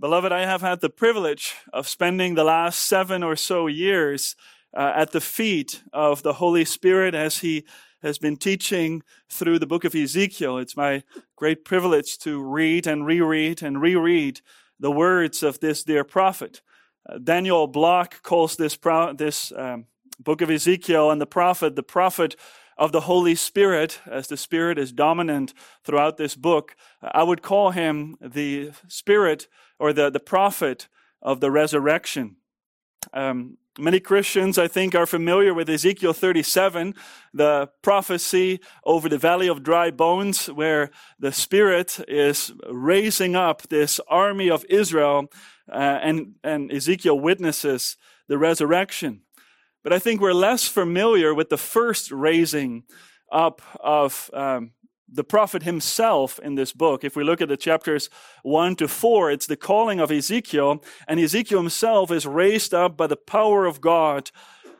Beloved, 0.00 0.32
I 0.32 0.46
have 0.46 0.62
had 0.62 0.80
the 0.80 0.88
privilege 0.88 1.56
of 1.74 1.86
spending 1.86 2.34
the 2.34 2.42
last 2.42 2.86
seven 2.86 3.22
or 3.22 3.36
so 3.36 3.66
years 3.66 4.34
uh, 4.74 4.94
at 4.96 5.12
the 5.12 5.20
feet 5.20 5.82
of 5.92 6.22
the 6.22 6.32
Holy 6.32 6.64
Spirit 6.64 7.14
as 7.14 7.40
He 7.40 7.66
has 8.02 8.16
been 8.16 8.38
teaching 8.38 9.02
through 9.28 9.58
the 9.58 9.66
book 9.66 9.84
of 9.84 9.94
Ezekiel. 9.94 10.56
It's 10.56 10.74
my 10.74 11.02
great 11.36 11.66
privilege 11.66 12.16
to 12.20 12.42
read 12.42 12.86
and 12.86 13.04
reread 13.04 13.62
and 13.62 13.78
reread 13.82 14.40
the 14.78 14.90
words 14.90 15.42
of 15.42 15.60
this 15.60 15.84
dear 15.84 16.02
prophet. 16.02 16.62
Uh, 17.06 17.18
Daniel 17.18 17.66
Block 17.66 18.22
calls 18.22 18.56
this, 18.56 18.76
pro- 18.76 19.12
this 19.12 19.52
um, 19.54 19.84
book 20.18 20.40
of 20.40 20.50
Ezekiel 20.50 21.10
and 21.10 21.20
the 21.20 21.26
prophet 21.26 21.76
the 21.76 21.82
prophet 21.82 22.36
of 22.80 22.92
the 22.92 23.02
Holy 23.02 23.34
Spirit, 23.34 24.00
as 24.10 24.26
the 24.26 24.38
Spirit 24.38 24.78
is 24.78 24.90
dominant 24.90 25.52
throughout 25.84 26.16
this 26.16 26.34
book. 26.34 26.74
I 27.02 27.22
would 27.22 27.42
call 27.42 27.72
him 27.72 28.16
the 28.22 28.72
Spirit 28.88 29.48
or 29.78 29.92
the, 29.92 30.08
the 30.08 30.18
prophet 30.18 30.88
of 31.20 31.40
the 31.40 31.50
resurrection. 31.50 32.36
Um, 33.12 33.58
many 33.78 34.00
Christians, 34.00 34.56
I 34.56 34.66
think, 34.66 34.94
are 34.94 35.04
familiar 35.04 35.52
with 35.52 35.68
Ezekiel 35.68 36.14
37, 36.14 36.94
the 37.34 37.68
prophecy 37.82 38.60
over 38.84 39.10
the 39.10 39.18
valley 39.18 39.48
of 39.48 39.62
dry 39.62 39.90
bones, 39.90 40.46
where 40.46 40.90
the 41.18 41.32
Spirit 41.32 42.00
is 42.08 42.50
raising 42.66 43.36
up 43.36 43.68
this 43.68 44.00
army 44.08 44.48
of 44.48 44.64
Israel, 44.70 45.26
uh, 45.70 45.98
and, 46.02 46.36
and 46.42 46.72
Ezekiel 46.72 47.20
witnesses 47.20 47.98
the 48.26 48.38
resurrection. 48.38 49.20
But 49.82 49.92
I 49.92 49.98
think 49.98 50.20
we're 50.20 50.32
less 50.32 50.68
familiar 50.68 51.34
with 51.34 51.48
the 51.48 51.56
first 51.56 52.10
raising 52.10 52.84
up 53.32 53.62
of 53.80 54.30
um, 54.34 54.72
the 55.12 55.24
prophet 55.24 55.62
himself 55.62 56.38
in 56.40 56.54
this 56.54 56.72
book. 56.72 57.02
If 57.02 57.16
we 57.16 57.24
look 57.24 57.40
at 57.40 57.48
the 57.48 57.56
chapters 57.56 58.08
1 58.42 58.76
to 58.76 58.88
4, 58.88 59.30
it's 59.30 59.46
the 59.46 59.56
calling 59.56 60.00
of 60.00 60.10
Ezekiel, 60.10 60.84
and 61.08 61.18
Ezekiel 61.18 61.60
himself 61.60 62.10
is 62.10 62.26
raised 62.26 62.74
up 62.74 62.96
by 62.96 63.06
the 63.06 63.16
power 63.16 63.66
of 63.66 63.80
God 63.80 64.30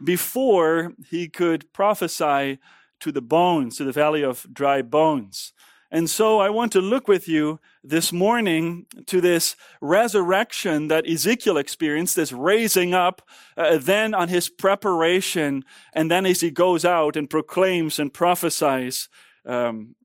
before 0.03 0.95
he 1.11 1.29
could 1.29 1.73
prophesy 1.73 2.59
to 3.01 3.13
the 3.13 3.23
bones, 3.23 3.77
to 3.77 3.85
the 3.85 3.93
valley 3.93 4.23
of 4.23 4.47
dry 4.53 4.83
bones. 4.83 5.53
And 5.93 6.09
so 6.09 6.39
I 6.39 6.51
want 6.51 6.71
to 6.73 6.81
look 6.81 7.09
with 7.09 7.27
you 7.27 7.59
this 7.83 8.13
morning 8.13 8.87
to 9.07 9.21
this 9.21 9.57
resurrection 9.81 10.87
that 10.89 11.09
Ezekiel 11.09 11.57
experienced, 11.57 12.15
this 12.15 12.33
raising 12.33 12.95
up, 12.95 13.23
uh, 13.57 13.77
then 13.77 14.15
on 14.15 14.29
his 14.29 14.49
preparation, 14.49 15.65
and 15.93 16.09
then 16.09 16.27
as 16.27 16.41
he 16.41 16.51
goes 16.53 16.85
out 16.85 17.17
and 17.17 17.29
proclaims 17.29 17.99
and 17.99 18.15
prophesies 18.15 19.09
um, 19.45 19.97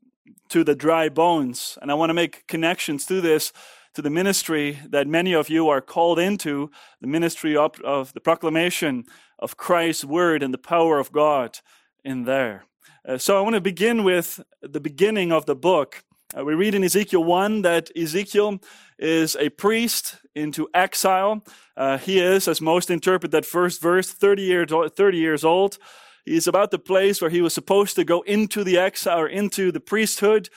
to 0.50 0.64
the 0.64 0.75
dry 0.75 1.08
bones. 1.08 1.77
And 1.81 1.92
I 1.92 1.94
want 1.94 2.09
to 2.09 2.16
make 2.16 2.47
connections 2.47 3.05
to 3.05 3.22
this, 3.22 3.53
to 3.94 4.02
the 4.02 4.09
ministry 4.09 4.80
that 4.89 5.08
many 5.08 5.33
of 5.33 5.49
you 5.49 5.70
are 5.70 5.81
called 5.81 6.17
into, 6.17 6.72
the 6.99 7.08
ministry 7.08 7.55
of, 7.55 7.80
of 7.81 8.11
the 8.14 8.22
proclamation 8.22 9.03
of 9.38 9.55
Christ's 9.55 10.05
word 10.05 10.42
and 10.42 10.52
the 10.52 10.58
power 10.58 10.97
of 10.97 11.11
God 11.11 11.59
in 12.03 12.23
there. 12.23 12.66
Uh, 13.08 13.20
so 13.20 13.38
I 13.38 13.42
want 13.42 13.53
to 13.53 13.61
begin 13.61 14.03
with 14.03 14.42
the 14.61 14.80
beginning 14.80 15.31
of 15.31 15.45
the 15.45 15.56
book. 15.56 16.03
Uh, 16.36 16.44
we 16.44 16.56
read 16.56 16.73
in 16.73 16.84
Ezekiel 16.84 17.23
1 17.23 17.61
that 17.61 17.95
Ezekiel 17.95 18.59
is 18.98 19.36
a 19.36 19.50
priest 19.50 20.16
into 20.34 20.67
exile. 20.73 21.45
Uh, 21.78 22.00
he 22.00 22.20
is, 22.20 22.48
as 22.48 22.61
most 22.61 22.89
interpret 22.89 23.31
that 23.31 23.45
first 23.45 23.80
verse, 23.80 24.11
30 24.11 24.42
years, 24.42 24.72
30 24.72 25.17
years 25.20 25.44
old. 25.44 25.78
He's 26.26 26.48
about 26.48 26.72
the 26.72 26.80
place 26.80 27.22
where 27.22 27.30
he 27.30 27.44
was 27.44 27.53
supposed 27.53 27.95
to 27.98 28.03
go 28.03 28.22
into 28.22 28.64
the 28.64 28.80
exile 28.80 29.20
or 29.20 29.28
into 29.28 29.72
the 29.72 29.80
priesthood, 29.80 30.50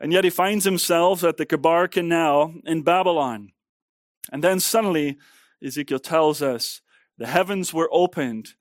and 0.00 0.10
yet 0.10 0.24
he 0.24 0.30
finds 0.30 0.64
himself 0.64 1.22
at 1.22 1.36
the 1.36 1.44
Chebar 1.44 1.90
Canal 1.90 2.54
in 2.64 2.80
Babylon. 2.80 3.52
And 4.32 4.42
then 4.42 4.58
suddenly, 4.58 5.18
Ezekiel 5.62 5.98
tells 5.98 6.40
us, 6.40 6.80
the 7.18 7.26
heavens 7.26 7.74
were 7.74 7.90
opened, 7.92 8.54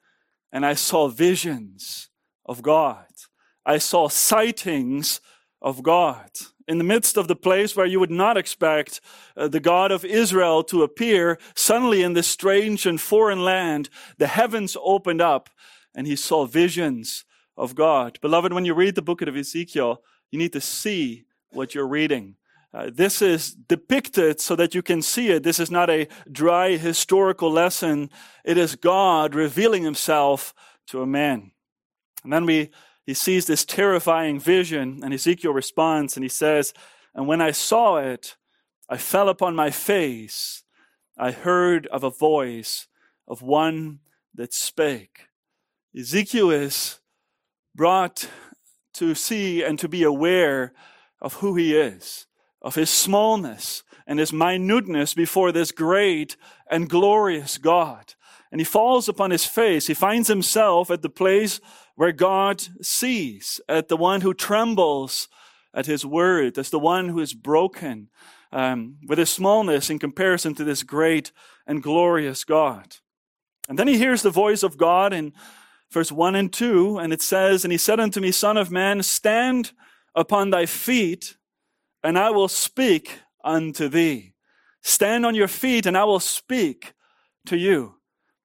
and 0.52 0.66
I 0.66 0.73
saw 0.73 1.08
visions 1.08 2.10
of 2.45 2.64
God. 2.64 3.05
I 3.65 3.77
saw 3.77 4.08
sightings 4.08 5.21
of 5.61 5.83
God. 5.83 6.31
In 6.67 6.77
the 6.77 6.83
midst 6.83 7.17
of 7.17 7.27
the 7.27 7.36
place 7.36 7.75
where 7.75 7.86
you 7.86 7.99
would 7.99 8.11
not 8.11 8.37
expect 8.37 9.02
uh, 9.36 9.47
the 9.47 9.59
God 9.59 9.92
of 9.92 10.05
Israel 10.05 10.64
to 10.65 10.83
appear, 10.83 11.39
suddenly 11.55 12.03
in 12.03 12.14
this 12.14 12.27
strange 12.27 12.86
and 12.86 13.02
foreign 13.02 13.43
land, 13.43 13.89
the 14.17 14.27
heavens 14.27 14.77
opened 14.81 15.21
up 15.21 15.49
and 15.95 16.05
he 16.05 16.15
saw 16.15 16.45
visions 16.45 17.25
of 17.58 17.75
God. 17.75 18.19
Beloved, 18.21 18.53
when 18.53 18.65
you 18.65 18.73
read 18.73 18.95
the 18.95 19.02
book 19.02 19.21
of 19.21 19.36
Ezekiel, 19.36 20.03
you 20.31 20.37
need 20.37 20.53
to 20.53 20.61
see 20.61 21.25
what 21.52 21.73
you're 21.73 21.87
reading. 21.87 22.36
Uh, 22.71 22.92
this 22.93 23.21
is 23.21 23.52
depicted 23.52 24.39
so 24.39 24.55
that 24.55 24.75
you 24.75 24.83
can 24.83 25.02
see 25.02 25.30
it. 25.31 25.42
This 25.42 25.59
is 25.59 25.71
not 25.71 25.89
a 25.89 26.08
dry 26.31 26.77
historical 26.77 27.52
lesson. 27.52 28.11
It 28.45 28.58
is 28.58 28.75
God 28.75 29.33
revealing 29.33 29.83
himself 29.83 30.53
to 30.87 31.02
a 31.02 31.08
man. 31.08 31.52
And 32.23 32.31
then 32.31 32.45
we, 32.45 32.69
he 33.09 33.15
sees 33.15 33.47
this 33.47 33.65
terrifying 33.65 34.39
vision, 34.39 34.99
and 35.03 35.11
Ezekiel 35.11 35.52
responds 35.52 36.15
and 36.15 36.23
he 36.23 36.30
says, 36.30 36.75
And 37.15 37.27
when 37.27 37.42
I 37.42 37.49
saw 37.49 37.97
it, 37.97 38.37
I 38.87 38.97
fell 38.97 39.30
upon 39.30 39.55
my 39.55 39.71
face. 39.71 40.61
I 41.17 41.31
heard 41.31 41.87
of 41.87 42.03
a 42.03 42.11
voice 42.11 42.87
of 43.27 43.42
one 43.42 44.02
that 44.36 44.53
spake. 44.53 45.21
Ezekiel 45.98 46.52
is 46.52 46.99
brought 47.73 48.30
to 48.93 49.15
see 49.15 49.64
and 49.64 49.80
to 49.80 49.89
be 49.89 50.03
aware 50.03 50.73
of 51.19 51.33
who 51.33 51.55
he 51.55 51.75
is, 51.75 52.27
of 52.61 52.75
his 52.75 52.92
smallness 52.92 53.81
and 54.05 54.19
his 54.19 54.31
minuteness 54.31 55.15
before 55.15 55.52
this 55.52 55.71
great 55.71 56.37
and 56.69 56.87
glorious 56.87 57.58
God. 57.58 58.14
And 58.52 58.61
he 58.61 58.65
falls 58.65 59.09
upon 59.09 59.31
his 59.31 59.48
face. 59.48 59.87
He 59.87 59.95
finds 59.95 60.27
himself 60.27 60.92
at 60.92 61.02
the 61.02 61.09
place 61.09 61.59
where 61.99 62.14
God 62.14 62.65
sees, 62.82 63.60
at 63.67 63.89
the 63.89 63.98
one 63.98 64.21
who 64.21 64.33
trembles 64.33 65.27
at 65.73 65.86
his 65.86 66.05
word, 66.05 66.58
as 66.58 66.70
the 66.70 66.80
one 66.80 67.10
who 67.10 67.20
is 67.20 67.33
broken 67.33 68.08
um, 68.54 68.95
with 69.05 69.20
his 69.20 69.30
smallness 69.30 69.89
in 69.89 69.99
comparison 69.99 70.55
to 70.55 70.64
this 70.64 70.82
great 70.82 71.33
and 71.67 71.83
glorious 71.83 72.45
God. 72.45 72.95
And 73.67 73.77
then 73.77 73.89
he 73.89 73.98
hears 73.98 74.21
the 74.21 74.30
voice 74.30 74.64
of 74.64 74.77
God 74.77 75.11
in 75.11 75.33
verse 75.92 76.10
1 76.10 76.36
and 76.36 76.54
2, 76.54 76.99
and 76.99 77.11
it 77.11 77.21
says, 77.21 77.65
And 77.65 77.71
he 77.73 77.77
said 77.77 77.99
unto 77.99 78.21
me, 78.21 78.31
Son 78.31 78.55
of 78.55 78.71
man, 78.71 79.04
stand 79.04 79.73
upon 80.16 80.52
thy 80.52 80.67
feet, 80.67 81.36
and 82.02 82.17
I 82.17 82.30
will 82.30 82.48
speak 82.48 83.20
unto 83.43 83.89
thee. 83.89 84.36
Stand 84.81 85.26
on 85.26 85.36
your 85.36 85.49
feet, 85.49 85.86
and 85.86 85.98
I 85.98 86.05
will 86.05 86.21
speak 86.21 86.93
to 87.48 87.58
you. 87.58 87.95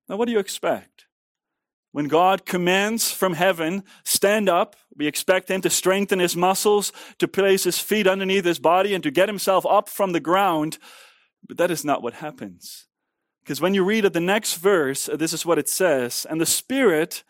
Now, 0.09 0.16
what 0.16 0.26
do 0.26 0.32
you 0.32 0.41
expect? 0.41 0.94
When 1.94 2.09
God 2.09 2.44
commands 2.44 3.12
from 3.12 3.34
heaven, 3.34 3.84
stand 4.03 4.49
up, 4.49 4.75
we 4.97 5.06
expect 5.06 5.49
him 5.49 5.60
to 5.60 5.71
strengthen 5.71 6.19
his 6.19 6.34
muscles, 6.34 6.93
to 7.21 7.28
place 7.28 7.62
his 7.62 7.78
feet 7.78 8.09
underneath 8.09 8.44
his 8.44 8.59
body, 8.59 8.94
and 8.94 9.05
to 9.05 9.12
get 9.12 9.28
himself 9.28 9.65
up 9.65 9.88
from 9.88 10.10
the 10.10 10.19
ground. 10.19 10.78
But 11.47 11.56
that 11.59 11.71
is 11.71 11.84
not 11.84 12.03
what 12.03 12.15
happens. 12.15 12.88
Because 13.44 13.60
when 13.60 13.75
you 13.75 13.84
read 13.84 14.04
at 14.04 14.12
the 14.12 14.19
next 14.19 14.56
verse, 14.56 15.09
this 15.15 15.33
is 15.33 15.47
what 15.47 15.56
it 15.56 15.69
says. 15.69 16.27
And 16.28 16.41
the 16.41 16.47
Spirit, 16.47 17.22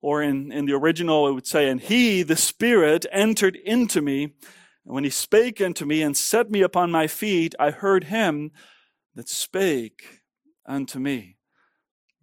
or 0.00 0.20
in, 0.20 0.50
in 0.50 0.66
the 0.66 0.72
original, 0.72 1.28
it 1.28 1.32
would 1.34 1.46
say, 1.46 1.68
And 1.68 1.80
he, 1.80 2.24
the 2.24 2.34
Spirit, 2.34 3.06
entered 3.12 3.54
into 3.54 4.02
me. 4.02 4.24
And 4.24 4.94
when 4.94 5.04
he 5.04 5.10
spake 5.10 5.60
unto 5.60 5.84
me 5.84 6.02
and 6.02 6.16
set 6.16 6.50
me 6.50 6.62
upon 6.62 6.90
my 6.90 7.06
feet, 7.06 7.54
I 7.56 7.70
heard 7.70 8.02
him 8.02 8.50
that 9.14 9.28
spake 9.28 10.22
unto 10.66 10.98
me. 10.98 11.36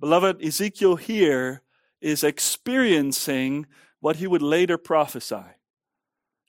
Beloved, 0.02 0.44
Ezekiel 0.44 0.98
here 0.98 1.64
is 2.02 2.24
experiencing 2.24 3.66
what 4.00 4.18
he 4.18 4.28
would 4.28 4.42
later 4.42 4.78
prophesy. 4.78 5.44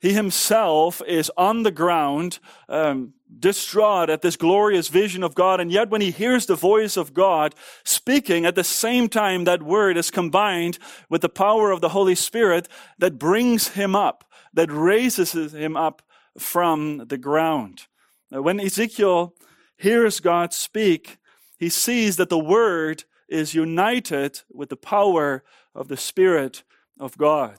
He 0.01 0.15
himself 0.15 1.03
is 1.07 1.31
on 1.37 1.63
the 1.63 1.71
ground, 1.71 2.39
um, 2.71 3.13
distraught 3.39 4.09
at 4.09 4.23
this 4.23 4.37
glorious 4.37 4.89
vision 4.89 5.23
of 5.23 5.35
God. 5.35 5.61
And 5.61 5.71
yet, 5.71 5.91
when 5.91 6.01
he 6.01 6.11
hears 6.11 6.47
the 6.47 6.55
voice 6.55 6.97
of 6.97 7.13
God 7.13 7.55
speaking, 7.85 8.47
at 8.47 8.55
the 8.55 8.65
same 8.65 9.09
time, 9.11 9.45
that 9.45 9.63
word 9.63 9.99
is 9.99 10.11
combined 10.11 10.79
with 11.11 11.21
the 11.21 11.29
power 11.29 11.71
of 11.71 11.83
the 11.83 11.91
Holy 11.91 12.15
Spirit 12.15 12.67
that 12.99 13.19
brings 13.19 13.69
him 13.69 13.95
up, 13.95 14.25
that 14.55 14.73
raises 14.73 15.53
him 15.53 15.77
up 15.77 16.03
from 16.39 17.07
the 17.09 17.19
ground. 17.19 17.87
When 18.31 18.59
Ezekiel 18.59 19.35
hears 19.77 20.21
God 20.21 20.55
speak, 20.55 21.19
he 21.59 21.69
sees 21.69 22.17
that 22.17 22.31
the 22.31 22.39
word 22.39 23.05
is 23.31 23.55
united 23.55 24.41
with 24.53 24.69
the 24.69 24.77
power 24.77 25.45
of 25.75 25.89
the 25.89 25.97
Spirit 25.97 26.63
of 26.99 27.17
God. 27.17 27.59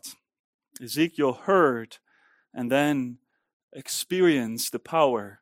Ezekiel 0.81 1.33
heard 1.33 1.97
and 2.53 2.71
then 2.71 3.17
experience 3.73 4.69
the 4.69 4.79
power 4.79 5.39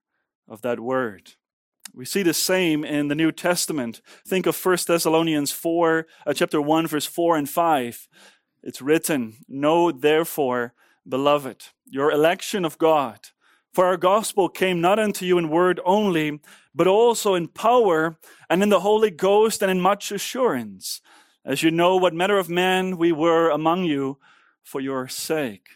of 0.47 0.61
that 0.61 0.79
word. 0.79 1.33
We 1.93 2.05
see 2.05 2.23
the 2.23 2.33
same 2.33 2.85
in 2.85 3.07
the 3.07 3.15
New 3.15 3.31
Testament. 3.31 4.01
Think 4.27 4.45
of 4.45 4.63
1 4.63 4.77
Thessalonians 4.87 5.51
4, 5.51 6.05
uh, 6.25 6.33
chapter 6.33 6.61
1, 6.61 6.87
verse 6.87 7.05
4 7.05 7.37
and 7.37 7.49
5. 7.49 8.07
It's 8.61 8.81
written, 8.81 9.37
Know 9.47 9.91
therefore, 9.91 10.73
beloved, 11.07 11.65
your 11.85 12.11
election 12.11 12.63
of 12.63 12.77
God, 12.77 13.19
For 13.74 13.86
our 13.86 13.98
gospel 13.98 14.50
came 14.50 14.81
not 14.81 15.00
unto 15.00 15.25
you 15.25 15.38
in 15.38 15.50
word 15.50 15.80
only, 15.86 16.39
but 16.74 16.88
also 16.88 17.36
in 17.36 17.48
power 17.48 18.18
and 18.50 18.63
in 18.63 18.69
the 18.69 18.80
Holy 18.80 19.12
Ghost 19.12 19.62
and 19.62 19.69
in 19.69 19.80
much 19.80 20.12
assurance, 20.12 21.01
as 21.45 21.62
you 21.62 21.71
know 21.71 21.95
what 21.95 22.13
manner 22.13 22.38
of 22.38 22.50
men 22.50 22.98
we 22.98 23.12
were 23.12 23.50
among 23.50 23.83
you 23.83 24.18
for 24.63 24.81
your 24.81 25.07
sake. 25.07 25.69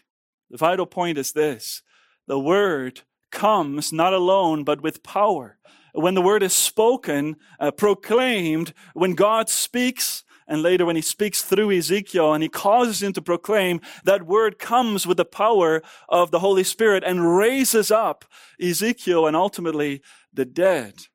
The 0.50 0.58
vital 0.58 0.86
point 0.86 1.18
is 1.18 1.32
this 1.32 1.82
the 2.26 2.38
word 2.38 3.02
comes 3.30 3.92
not 3.92 4.12
alone, 4.12 4.64
but 4.64 4.80
with 4.80 5.02
power. 5.02 5.58
When 5.92 6.14
the 6.14 6.22
word 6.22 6.42
is 6.42 6.52
spoken, 6.52 7.36
uh, 7.60 7.70
proclaimed, 7.70 8.72
when 8.94 9.14
God 9.14 9.48
speaks, 9.48 10.24
and 10.46 10.62
later 10.62 10.84
when 10.84 10.96
he 10.96 11.02
speaks 11.02 11.42
through 11.42 11.72
Ezekiel 11.72 12.34
and 12.34 12.42
he 12.42 12.48
causes 12.48 13.02
him 13.02 13.12
to 13.14 13.22
proclaim, 13.22 13.80
that 14.04 14.26
word 14.26 14.58
comes 14.58 15.06
with 15.06 15.16
the 15.16 15.24
power 15.24 15.82
of 16.08 16.30
the 16.30 16.40
Holy 16.40 16.64
Spirit 16.64 17.02
and 17.04 17.36
raises 17.36 17.90
up 17.90 18.24
Ezekiel 18.60 19.26
and 19.26 19.36
ultimately 19.36 20.02
the 20.32 20.44
dead. 20.44 21.06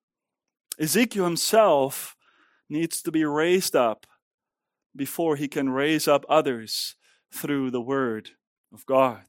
Ezekiel 0.80 1.26
himself 1.26 2.16
needs 2.70 3.02
to 3.02 3.12
be 3.12 3.26
raised 3.26 3.76
up 3.76 4.08
before 4.96 5.36
he 5.36 5.48
can 5.48 5.70
raise 5.70 6.08
up 6.08 6.26
others 6.28 6.96
through 7.32 7.70
the 7.70 7.82
word 7.82 8.32
of 8.74 8.86
God. 8.86 9.24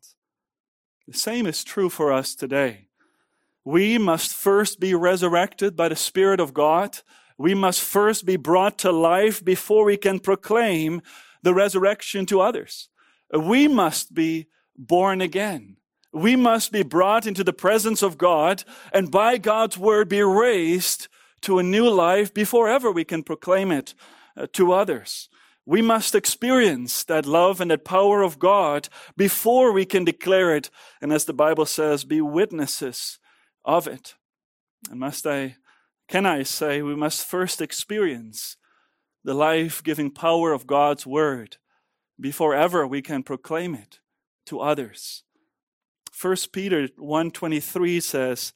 The 1.06 1.19
same 1.19 1.46
is 1.46 1.64
true 1.64 1.91
for 1.91 2.12
us 2.12 2.35
today. 2.35 2.88
We 3.64 3.99
must 3.99 4.32
first 4.32 4.81
be 4.81 4.94
resurrected 4.94 5.76
by 5.76 5.88
the 5.88 5.96
Spirit 5.96 6.41
of 6.41 6.55
God 6.55 6.99
we 7.40 7.54
must 7.54 7.81
first 7.81 8.26
be 8.26 8.37
brought 8.37 8.76
to 8.76 8.92
life 8.92 9.42
before 9.42 9.87
we 9.87 9.96
can 9.96 10.19
proclaim 10.19 11.00
the 11.42 11.54
resurrection 11.54 12.26
to 12.26 12.42
others. 12.42 12.90
We 13.34 13.66
must 13.66 14.12
be 14.12 14.48
born 14.76 15.22
again. 15.22 15.78
We 16.12 16.37
must 16.37 16.70
be 16.70 16.82
brought 16.82 17.26
into 17.26 17.42
the 17.42 17.54
presence 17.54 18.02
of 18.02 18.19
God 18.19 18.64
and 18.92 19.10
by 19.10 19.38
God's 19.38 19.78
word 19.78 20.10
be 20.10 20.22
raised 20.22 21.08
to 21.40 21.58
a 21.58 21.62
new 21.62 21.88
life 21.88 22.34
before 22.34 22.69
ever 22.69 22.92
we 22.92 23.04
can 23.04 23.22
proclaim 23.22 23.72
it 23.72 23.94
uh, 24.36 24.46
to 24.52 24.75
others. 24.75 25.31
We 25.64 25.81
must 25.81 26.14
experience 26.14 27.04
that 27.04 27.25
love 27.25 27.62
and 27.62 27.70
that 27.70 27.86
power 27.86 28.20
of 28.20 28.38
God 28.38 28.90
before 29.16 29.72
we 29.72 29.86
can 29.86 30.04
declare 30.04 30.54
it. 30.54 30.69
And 31.00 31.10
as 31.10 31.25
the 31.25 31.32
Bible 31.32 31.64
says, 31.64 32.04
be 32.04 32.20
witnesses 32.20 33.19
of 33.64 33.86
it. 33.86 34.14
And 34.90 35.00
must 35.00 35.26
I 35.26 35.56
can 36.10 36.26
I 36.26 36.42
say 36.42 36.82
we 36.82 36.96
must 36.96 37.24
first 37.24 37.62
experience 37.62 38.56
the 39.22 39.32
life 39.32 39.80
giving 39.80 40.10
power 40.10 40.52
of 40.52 40.66
God's 40.66 41.06
Word 41.06 41.58
before 42.18 42.52
ever 42.52 42.84
we 42.84 43.00
can 43.00 43.22
proclaim 43.22 43.76
it 43.76 44.00
to 44.46 44.58
others. 44.58 45.22
1 46.20 46.36
Peter 46.52 46.88
1:23 46.98 48.02
says, 48.02 48.52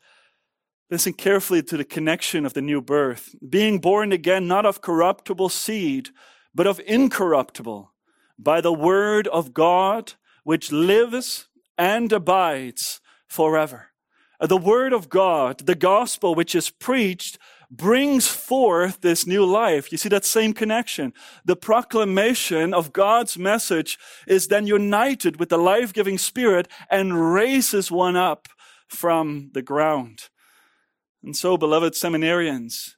Listen 0.90 1.12
carefully 1.12 1.62
to 1.62 1.76
the 1.76 1.84
connection 1.84 2.44
of 2.44 2.54
the 2.54 2.60
new 2.60 2.82
birth, 2.82 3.36
being 3.48 3.78
born 3.78 4.10
again 4.10 4.48
not 4.48 4.66
of 4.66 4.82
corruptible 4.82 5.48
seed, 5.48 6.10
but 6.52 6.66
of 6.66 6.80
incorruptible, 6.80 7.94
by 8.36 8.60
the 8.60 8.72
word 8.72 9.28
of 9.28 9.54
God, 9.54 10.14
which 10.42 10.72
lives 10.72 11.46
and 11.78 12.12
abides 12.12 13.00
forever. 13.28 13.93
The 14.40 14.56
Word 14.56 14.92
of 14.92 15.08
God, 15.08 15.58
the 15.66 15.74
gospel 15.74 16.34
which 16.34 16.54
is 16.54 16.70
preached, 16.70 17.38
brings 17.70 18.28
forth 18.28 19.00
this 19.00 19.26
new 19.26 19.44
life. 19.44 19.90
You 19.90 19.98
see 19.98 20.08
that 20.10 20.24
same 20.24 20.52
connection. 20.52 21.12
The 21.44 21.56
proclamation 21.56 22.74
of 22.74 22.92
God's 22.92 23.38
message 23.38 23.98
is 24.26 24.48
then 24.48 24.66
united 24.66 25.38
with 25.38 25.48
the 25.48 25.58
life 25.58 25.92
giving 25.92 26.18
Spirit 26.18 26.68
and 26.90 27.32
raises 27.32 27.90
one 27.90 28.16
up 28.16 28.48
from 28.88 29.50
the 29.54 29.62
ground. 29.62 30.28
And 31.22 31.36
so, 31.36 31.56
beloved 31.56 31.94
seminarians, 31.94 32.94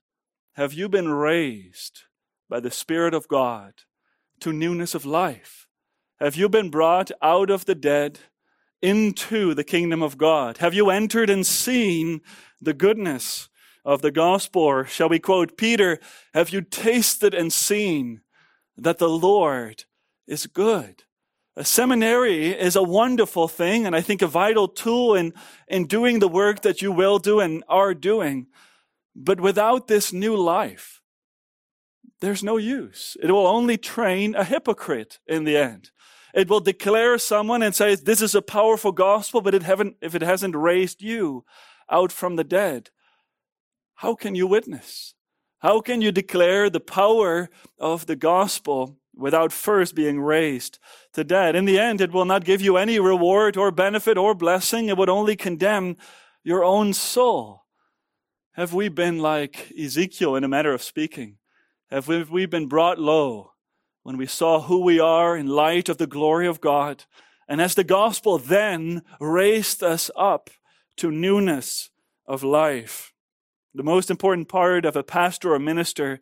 have 0.54 0.72
you 0.72 0.88
been 0.88 1.08
raised 1.08 2.02
by 2.48 2.60
the 2.60 2.70
Spirit 2.70 3.14
of 3.14 3.28
God 3.28 3.74
to 4.40 4.52
newness 4.52 4.94
of 4.94 5.06
life? 5.06 5.66
Have 6.18 6.34
you 6.34 6.48
been 6.48 6.70
brought 6.70 7.10
out 7.22 7.50
of 7.50 7.66
the 7.66 7.74
dead? 7.74 8.20
Into 8.82 9.54
the 9.54 9.64
kingdom 9.64 10.02
of 10.02 10.18
God? 10.18 10.58
Have 10.58 10.74
you 10.74 10.90
entered 10.90 11.30
and 11.30 11.46
seen 11.46 12.20
the 12.60 12.74
goodness 12.74 13.48
of 13.84 14.02
the 14.02 14.10
gospel? 14.10 14.62
Or 14.62 14.84
shall 14.84 15.08
we 15.08 15.18
quote 15.18 15.56
Peter, 15.56 15.98
have 16.34 16.50
you 16.50 16.60
tasted 16.60 17.34
and 17.34 17.52
seen 17.52 18.20
that 18.76 18.98
the 18.98 19.08
Lord 19.08 19.84
is 20.26 20.46
good? 20.46 21.04
A 21.58 21.64
seminary 21.64 22.48
is 22.48 22.76
a 22.76 22.82
wonderful 22.82 23.48
thing 23.48 23.86
and 23.86 23.96
I 23.96 24.02
think 24.02 24.20
a 24.20 24.26
vital 24.26 24.68
tool 24.68 25.14
in, 25.14 25.32
in 25.68 25.86
doing 25.86 26.18
the 26.18 26.28
work 26.28 26.60
that 26.62 26.82
you 26.82 26.92
will 26.92 27.18
do 27.18 27.40
and 27.40 27.64
are 27.68 27.94
doing. 27.94 28.48
But 29.14 29.40
without 29.40 29.88
this 29.88 30.12
new 30.12 30.36
life, 30.36 31.00
there's 32.20 32.44
no 32.44 32.58
use. 32.58 33.16
It 33.22 33.30
will 33.30 33.46
only 33.46 33.78
train 33.78 34.34
a 34.34 34.44
hypocrite 34.44 35.18
in 35.26 35.44
the 35.44 35.56
end. 35.56 35.90
It 36.36 36.50
will 36.50 36.60
declare 36.60 37.16
someone 37.16 37.62
and 37.62 37.74
say, 37.74 37.94
this 37.94 38.20
is 38.20 38.34
a 38.34 38.42
powerful 38.42 38.92
gospel, 38.92 39.40
but 39.40 39.54
it 39.54 39.62
haven't, 39.62 39.96
if 40.02 40.14
it 40.14 40.20
hasn't 40.20 40.54
raised 40.54 41.00
you 41.00 41.46
out 41.90 42.12
from 42.12 42.36
the 42.36 42.44
dead, 42.44 42.90
how 43.94 44.14
can 44.14 44.34
you 44.34 44.46
witness? 44.46 45.14
How 45.60 45.80
can 45.80 46.02
you 46.02 46.12
declare 46.12 46.68
the 46.68 46.78
power 46.78 47.48
of 47.78 48.04
the 48.04 48.16
gospel 48.16 48.98
without 49.14 49.50
first 49.50 49.94
being 49.94 50.20
raised 50.20 50.78
to 51.14 51.24
dead? 51.24 51.56
In 51.56 51.64
the 51.64 51.78
end, 51.78 52.02
it 52.02 52.12
will 52.12 52.26
not 52.26 52.44
give 52.44 52.60
you 52.60 52.76
any 52.76 53.00
reward 53.00 53.56
or 53.56 53.70
benefit 53.70 54.18
or 54.18 54.34
blessing. 54.34 54.90
It 54.90 54.98
would 54.98 55.08
only 55.08 55.36
condemn 55.36 55.96
your 56.44 56.62
own 56.62 56.92
soul. 56.92 57.64
Have 58.52 58.74
we 58.74 58.90
been 58.90 59.20
like 59.20 59.72
Ezekiel 59.82 60.36
in 60.36 60.44
a 60.44 60.48
matter 60.48 60.74
of 60.74 60.82
speaking? 60.82 61.38
Have 61.90 62.08
we 62.08 62.44
been 62.44 62.66
brought 62.66 62.98
low 62.98 63.52
when 64.06 64.16
we 64.16 64.26
saw 64.26 64.60
who 64.60 64.84
we 64.84 65.00
are 65.00 65.36
in 65.36 65.48
light 65.48 65.88
of 65.88 65.98
the 65.98 66.06
glory 66.06 66.46
of 66.46 66.60
God. 66.60 67.06
And 67.48 67.60
as 67.60 67.74
the 67.74 67.82
gospel 67.82 68.38
then 68.38 69.02
raised 69.18 69.82
us 69.82 70.12
up 70.14 70.48
to 70.98 71.10
newness 71.10 71.90
of 72.24 72.44
life. 72.44 73.12
The 73.74 73.82
most 73.82 74.08
important 74.08 74.48
part 74.48 74.84
of 74.84 74.94
a 74.94 75.02
pastor 75.02 75.52
or 75.52 75.58
minister 75.58 76.20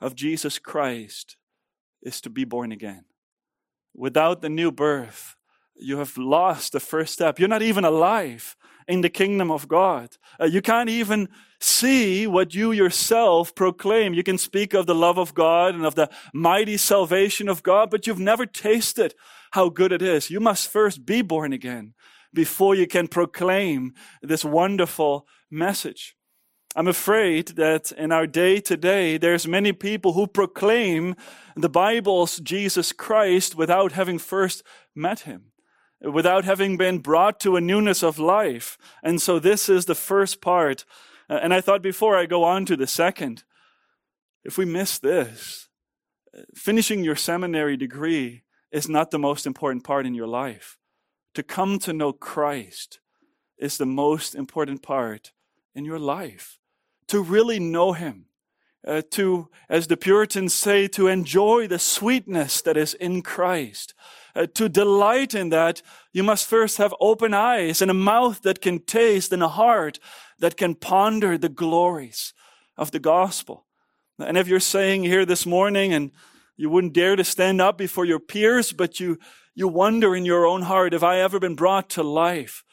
of 0.00 0.14
Jesus 0.14 0.60
Christ 0.60 1.36
is 2.04 2.20
to 2.20 2.30
be 2.30 2.44
born 2.44 2.70
again. 2.70 3.06
Without 3.96 4.40
the 4.40 4.48
new 4.48 4.70
birth, 4.70 5.34
you 5.76 5.98
have 5.98 6.16
lost 6.16 6.72
the 6.72 6.80
first 6.80 7.12
step. 7.12 7.38
You're 7.38 7.48
not 7.48 7.62
even 7.62 7.84
alive 7.84 8.56
in 8.86 9.00
the 9.00 9.08
kingdom 9.08 9.50
of 9.50 9.68
God. 9.68 10.16
Uh, 10.38 10.44
you 10.44 10.60
can't 10.60 10.90
even 10.90 11.28
see 11.60 12.26
what 12.26 12.54
you 12.54 12.72
yourself 12.72 13.54
proclaim. 13.54 14.14
You 14.14 14.22
can 14.22 14.38
speak 14.38 14.74
of 14.74 14.86
the 14.86 14.94
love 14.94 15.18
of 15.18 15.34
God 15.34 15.74
and 15.74 15.86
of 15.86 15.94
the 15.94 16.10
mighty 16.32 16.76
salvation 16.76 17.48
of 17.48 17.62
God, 17.62 17.90
but 17.90 18.06
you've 18.06 18.18
never 18.18 18.46
tasted 18.46 19.14
how 19.52 19.68
good 19.68 19.92
it 19.92 20.02
is. 20.02 20.30
You 20.30 20.40
must 20.40 20.70
first 20.70 21.06
be 21.06 21.22
born 21.22 21.52
again 21.52 21.94
before 22.32 22.74
you 22.74 22.86
can 22.86 23.08
proclaim 23.08 23.94
this 24.20 24.44
wonderful 24.44 25.26
message. 25.50 26.16
I'm 26.76 26.88
afraid 26.88 27.48
that 27.56 27.92
in 27.92 28.10
our 28.10 28.26
day 28.26 28.60
today, 28.60 29.16
there's 29.16 29.46
many 29.46 29.72
people 29.72 30.14
who 30.14 30.26
proclaim 30.26 31.14
the 31.54 31.68
Bible's 31.68 32.38
Jesus 32.40 32.92
Christ 32.92 33.54
without 33.54 33.92
having 33.92 34.18
first 34.18 34.64
met 34.94 35.20
him 35.20 35.52
without 36.12 36.44
having 36.44 36.76
been 36.76 36.98
brought 36.98 37.40
to 37.40 37.56
a 37.56 37.60
newness 37.60 38.02
of 38.02 38.18
life. 38.18 38.78
And 39.02 39.20
so 39.20 39.38
this 39.38 39.68
is 39.68 39.86
the 39.86 39.94
first 39.94 40.40
part. 40.40 40.84
Uh, 41.28 41.40
and 41.42 41.54
I 41.54 41.60
thought 41.60 41.82
before 41.82 42.16
I 42.16 42.26
go 42.26 42.44
on 42.44 42.66
to 42.66 42.76
the 42.76 42.86
second, 42.86 43.44
if 44.44 44.58
we 44.58 44.64
miss 44.64 44.98
this, 44.98 45.68
finishing 46.54 47.04
your 47.04 47.16
seminary 47.16 47.76
degree 47.76 48.42
is 48.70 48.88
not 48.88 49.10
the 49.10 49.18
most 49.18 49.46
important 49.46 49.84
part 49.84 50.04
in 50.04 50.14
your 50.14 50.26
life. 50.26 50.78
To 51.34 51.42
come 51.42 51.78
to 51.80 51.92
know 51.92 52.12
Christ 52.12 53.00
is 53.58 53.78
the 53.78 53.86
most 53.86 54.34
important 54.34 54.82
part 54.82 55.32
in 55.74 55.84
your 55.84 55.98
life. 55.98 56.58
To 57.08 57.22
really 57.22 57.58
know 57.58 57.92
Him. 57.92 58.26
Uh, 58.86 59.00
to, 59.12 59.48
as 59.70 59.86
the 59.86 59.96
Puritans 59.96 60.52
say, 60.52 60.86
to 60.88 61.08
enjoy 61.08 61.66
the 61.66 61.78
sweetness 61.78 62.60
that 62.62 62.76
is 62.76 62.92
in 62.92 63.22
Christ 63.22 63.94
uh, 64.34 64.46
to 64.54 64.68
delight 64.68 65.34
in 65.34 65.50
that, 65.50 65.82
you 66.12 66.22
must 66.22 66.46
first 66.46 66.78
have 66.78 66.94
open 67.00 67.34
eyes 67.34 67.80
and 67.80 67.90
a 67.90 67.94
mouth 67.94 68.42
that 68.42 68.60
can 68.60 68.80
taste 68.80 69.32
and 69.32 69.42
a 69.42 69.48
heart 69.48 69.98
that 70.38 70.56
can 70.56 70.74
ponder 70.74 71.38
the 71.38 71.48
glories 71.48 72.32
of 72.76 72.90
the 72.90 72.98
gospel. 72.98 73.66
And 74.18 74.36
if 74.36 74.48
you're 74.48 74.60
saying 74.60 75.04
here 75.04 75.24
this 75.24 75.46
morning 75.46 75.92
and 75.92 76.10
you 76.56 76.70
wouldn't 76.70 76.92
dare 76.92 77.16
to 77.16 77.24
stand 77.24 77.60
up 77.60 77.78
before 77.78 78.04
your 78.04 78.20
peers, 78.20 78.72
but 78.72 79.00
you, 79.00 79.18
you 79.54 79.68
wonder 79.68 80.14
in 80.14 80.24
your 80.24 80.46
own 80.46 80.62
heart, 80.62 80.92
have 80.92 81.04
I 81.04 81.18
ever 81.18 81.38
been 81.38 81.56
brought 81.56 81.88
to 81.90 82.02
life? 82.02 82.64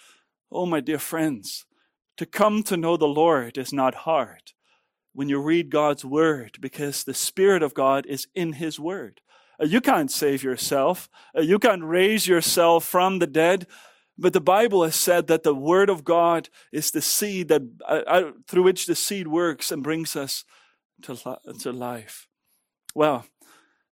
Oh, 0.52 0.66
my 0.66 0.80
dear 0.80 1.00
friends, 1.00 1.66
to 2.18 2.26
come 2.26 2.62
to 2.64 2.78
know 2.78 2.98
the 2.98 3.08
Lord 3.08 3.58
is 3.58 3.74
not 3.74 3.96
hard 3.96 4.54
when 5.14 5.30
you 5.30 5.40
read 5.40 5.70
God's 5.70 6.06
word 6.06 6.58
because 6.60 7.04
the 7.04 7.14
Spirit 7.14 7.64
of 7.64 7.74
God 7.74 8.06
is 8.06 8.28
in 8.36 8.54
His 8.54 8.80
word. 8.80 9.22
Uh, 9.62 9.66
you 9.66 9.82
can't 9.82 10.12
save 10.12 10.44
yourself. 10.44 11.10
Uh, 11.38 11.42
you 11.42 11.60
can't 11.60 11.84
raise 11.84 12.28
yourself 12.28 12.86
from 12.86 13.20
the 13.20 13.28
dead. 13.28 13.68
But 14.18 14.34
the 14.34 14.42
Bible 14.42 14.84
has 14.84 14.96
said 14.96 15.28
that 15.28 15.44
the 15.44 15.56
Word 15.56 15.90
of 15.90 16.04
God 16.04 16.50
is 16.72 16.92
the 16.92 17.02
seed 17.02 17.48
that 17.48 17.62
uh, 17.88 18.02
uh, 18.08 18.32
through 18.48 18.64
which 18.64 18.86
the 18.86 18.96
seed 18.96 19.28
works 19.28 19.72
and 19.72 19.84
brings 19.84 20.16
us 20.16 20.44
to, 21.04 21.40
to 21.60 21.72
life. 21.72 22.28
Well, 22.94 23.26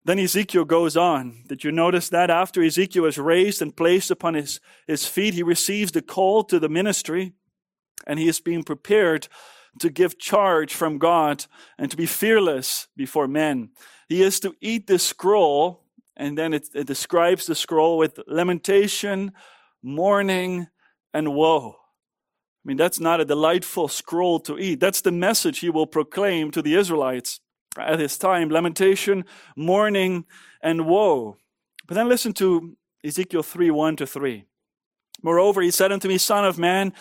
then 0.05 0.19
Ezekiel 0.19 0.65
goes 0.65 0.95
on. 0.95 1.43
Did 1.47 1.63
you 1.63 1.71
notice 1.71 2.09
that 2.09 2.29
after 2.29 2.63
Ezekiel 2.63 3.05
is 3.05 3.17
raised 3.17 3.61
and 3.61 3.75
placed 3.75 4.11
upon 4.11 4.33
his, 4.33 4.59
his 4.87 5.05
feet, 5.05 5.33
he 5.33 5.43
receives 5.43 5.91
the 5.91 6.01
call 6.01 6.43
to 6.45 6.59
the 6.59 6.69
ministry 6.69 7.33
and 8.07 8.19
he 8.19 8.27
is 8.27 8.39
being 8.39 8.63
prepared 8.63 9.27
to 9.79 9.89
give 9.89 10.19
charge 10.19 10.73
from 10.73 10.97
God 10.97 11.45
and 11.77 11.89
to 11.91 11.97
be 11.97 12.05
fearless 12.05 12.87
before 12.95 13.27
men. 13.27 13.69
He 14.07 14.21
is 14.21 14.39
to 14.41 14.55
eat 14.61 14.87
the 14.87 14.99
scroll, 14.99 15.83
and 16.17 16.37
then 16.37 16.53
it, 16.53 16.69
it 16.73 16.87
describes 16.87 17.45
the 17.45 17.55
scroll 17.55 17.97
with 17.97 18.19
lamentation, 18.27 19.31
mourning, 19.83 20.67
and 21.13 21.33
woe. 21.33 21.75
I 21.75 22.67
mean, 22.67 22.77
that's 22.77 22.99
not 22.99 23.21
a 23.21 23.25
delightful 23.25 23.87
scroll 23.87 24.39
to 24.41 24.57
eat. 24.57 24.79
That's 24.79 25.01
the 25.01 25.11
message 25.11 25.59
he 25.59 25.69
will 25.69 25.87
proclaim 25.87 26.51
to 26.51 26.61
the 26.61 26.75
Israelites 26.75 27.39
at 27.77 27.99
his 27.99 28.17
time 28.17 28.49
lamentation, 28.49 29.25
mourning, 29.55 30.25
and 30.61 30.85
woe. 30.85 31.37
But 31.87 31.95
then 31.95 32.09
listen 32.09 32.33
to 32.33 32.75
Ezekiel 33.03 33.43
3 33.43 33.71
1 33.71 33.95
to 33.97 34.07
3. 34.07 34.45
Moreover, 35.21 35.61
he 35.61 35.71
said 35.71 35.91
unto 35.91 36.07
me, 36.07 36.17
Son 36.17 36.45
of 36.45 36.57
man, 36.57 36.93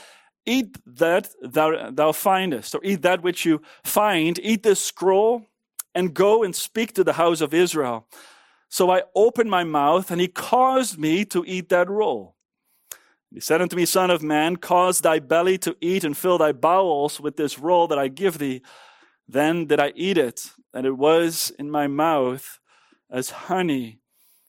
eat 0.48 0.78
that 0.86 1.28
thou, 1.42 1.90
thou 1.90 2.12
findest, 2.12 2.74
or 2.74 2.80
eat 2.82 3.02
that 3.02 3.22
which 3.22 3.44
you 3.44 3.60
find, 3.84 4.38
eat 4.42 4.62
this 4.62 4.80
scroll, 4.80 5.46
and 5.94 6.14
go 6.14 6.42
and 6.42 6.54
speak 6.54 6.92
to 6.94 7.04
the 7.04 7.14
house 7.14 7.40
of 7.40 7.52
Israel. 7.52 8.06
So 8.68 8.90
I 8.90 9.02
opened 9.14 9.50
my 9.50 9.64
mouth, 9.64 10.10
and 10.10 10.20
he 10.20 10.28
caused 10.28 10.98
me 10.98 11.24
to 11.26 11.44
eat 11.46 11.68
that 11.68 11.88
roll. 11.88 12.34
He 13.32 13.40
said 13.40 13.60
unto 13.60 13.76
me, 13.76 13.84
Son 13.84 14.10
of 14.10 14.22
man, 14.22 14.56
cause 14.56 15.00
thy 15.00 15.18
belly 15.18 15.58
to 15.58 15.76
eat 15.80 16.04
and 16.04 16.16
fill 16.16 16.38
thy 16.38 16.52
bowels 16.52 17.20
with 17.20 17.36
this 17.36 17.58
roll 17.58 17.86
that 17.88 17.98
I 17.98 18.08
give 18.08 18.38
thee. 18.38 18.62
Then 19.26 19.66
did 19.66 19.80
I 19.80 19.92
eat 19.94 20.16
it, 20.16 20.50
and 20.72 20.86
it 20.86 20.96
was 20.96 21.52
in 21.58 21.70
my 21.70 21.86
mouth 21.86 22.58
as 23.10 23.30
honey 23.30 24.00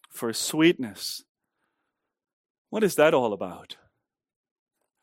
for 0.10 0.32
sweetness. 0.34 1.24
What 2.70 2.84
is 2.84 2.96
that 2.96 3.14
all 3.14 3.34
about? 3.34 3.78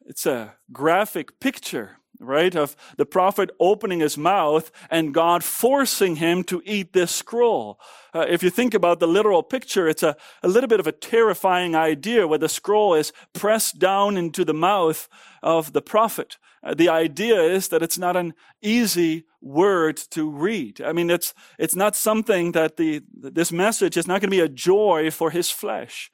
It's 0.09 0.25
a 0.25 0.55
graphic 0.73 1.41
picture, 1.41 1.97
right, 2.21 2.55
of 2.55 2.77
the 2.97 3.05
prophet 3.05 3.51
opening 3.59 3.99
his 3.99 4.17
mouth 4.17 4.71
and 4.89 5.13
God 5.13 5.43
forcing 5.43 6.17
him 6.17 6.45
to 6.45 6.63
eat 6.65 6.93
this 6.93 7.11
scroll. 7.11 7.81
Uh, 8.15 8.25
if 8.29 8.41
you 8.45 8.51
think 8.51 8.73
about 8.73 9.01
the 9.01 9.09
literal 9.09 9.43
picture, 9.43 9.89
it's 9.89 10.05
a, 10.05 10.17
a 10.45 10.49
little 10.49 10.69
bit 10.69 10.79
of 10.79 10.87
a 10.87 10.93
terrifying 10.93 11.75
idea 11.75 12.29
where 12.29 12.39
the 12.39 12.49
scroll 12.49 12.95
is 12.95 13.13
pressed 13.33 13.81
down 13.81 14.17
into 14.17 14.45
the 14.45 14.55
mouth 14.55 15.09
of 15.43 15.73
the 15.73 15.83
prophet. 15.83 16.39
Uh, 16.63 16.73
the 16.73 16.89
idea 16.89 17.43
is 17.43 17.67
that 17.69 17.83
it's 17.83 17.99
not 17.99 18.17
an 18.17 18.33
easy 18.63 19.25
word 19.41 19.97
to 19.97 20.31
read. 20.31 20.81
I 20.81 20.93
mean, 20.93 21.11
it's, 21.11 21.35
it's 21.59 21.75
not 21.75 21.97
something 21.97 22.53
that 22.53 22.77
the, 22.77 23.03
this 23.13 23.51
message 23.51 23.97
is 23.97 24.07
not 24.07 24.21
going 24.21 24.31
to 24.31 24.37
be 24.37 24.41
a 24.41 24.49
joy 24.49 25.11
for 25.11 25.31
his 25.31 25.51
flesh. 25.51 26.13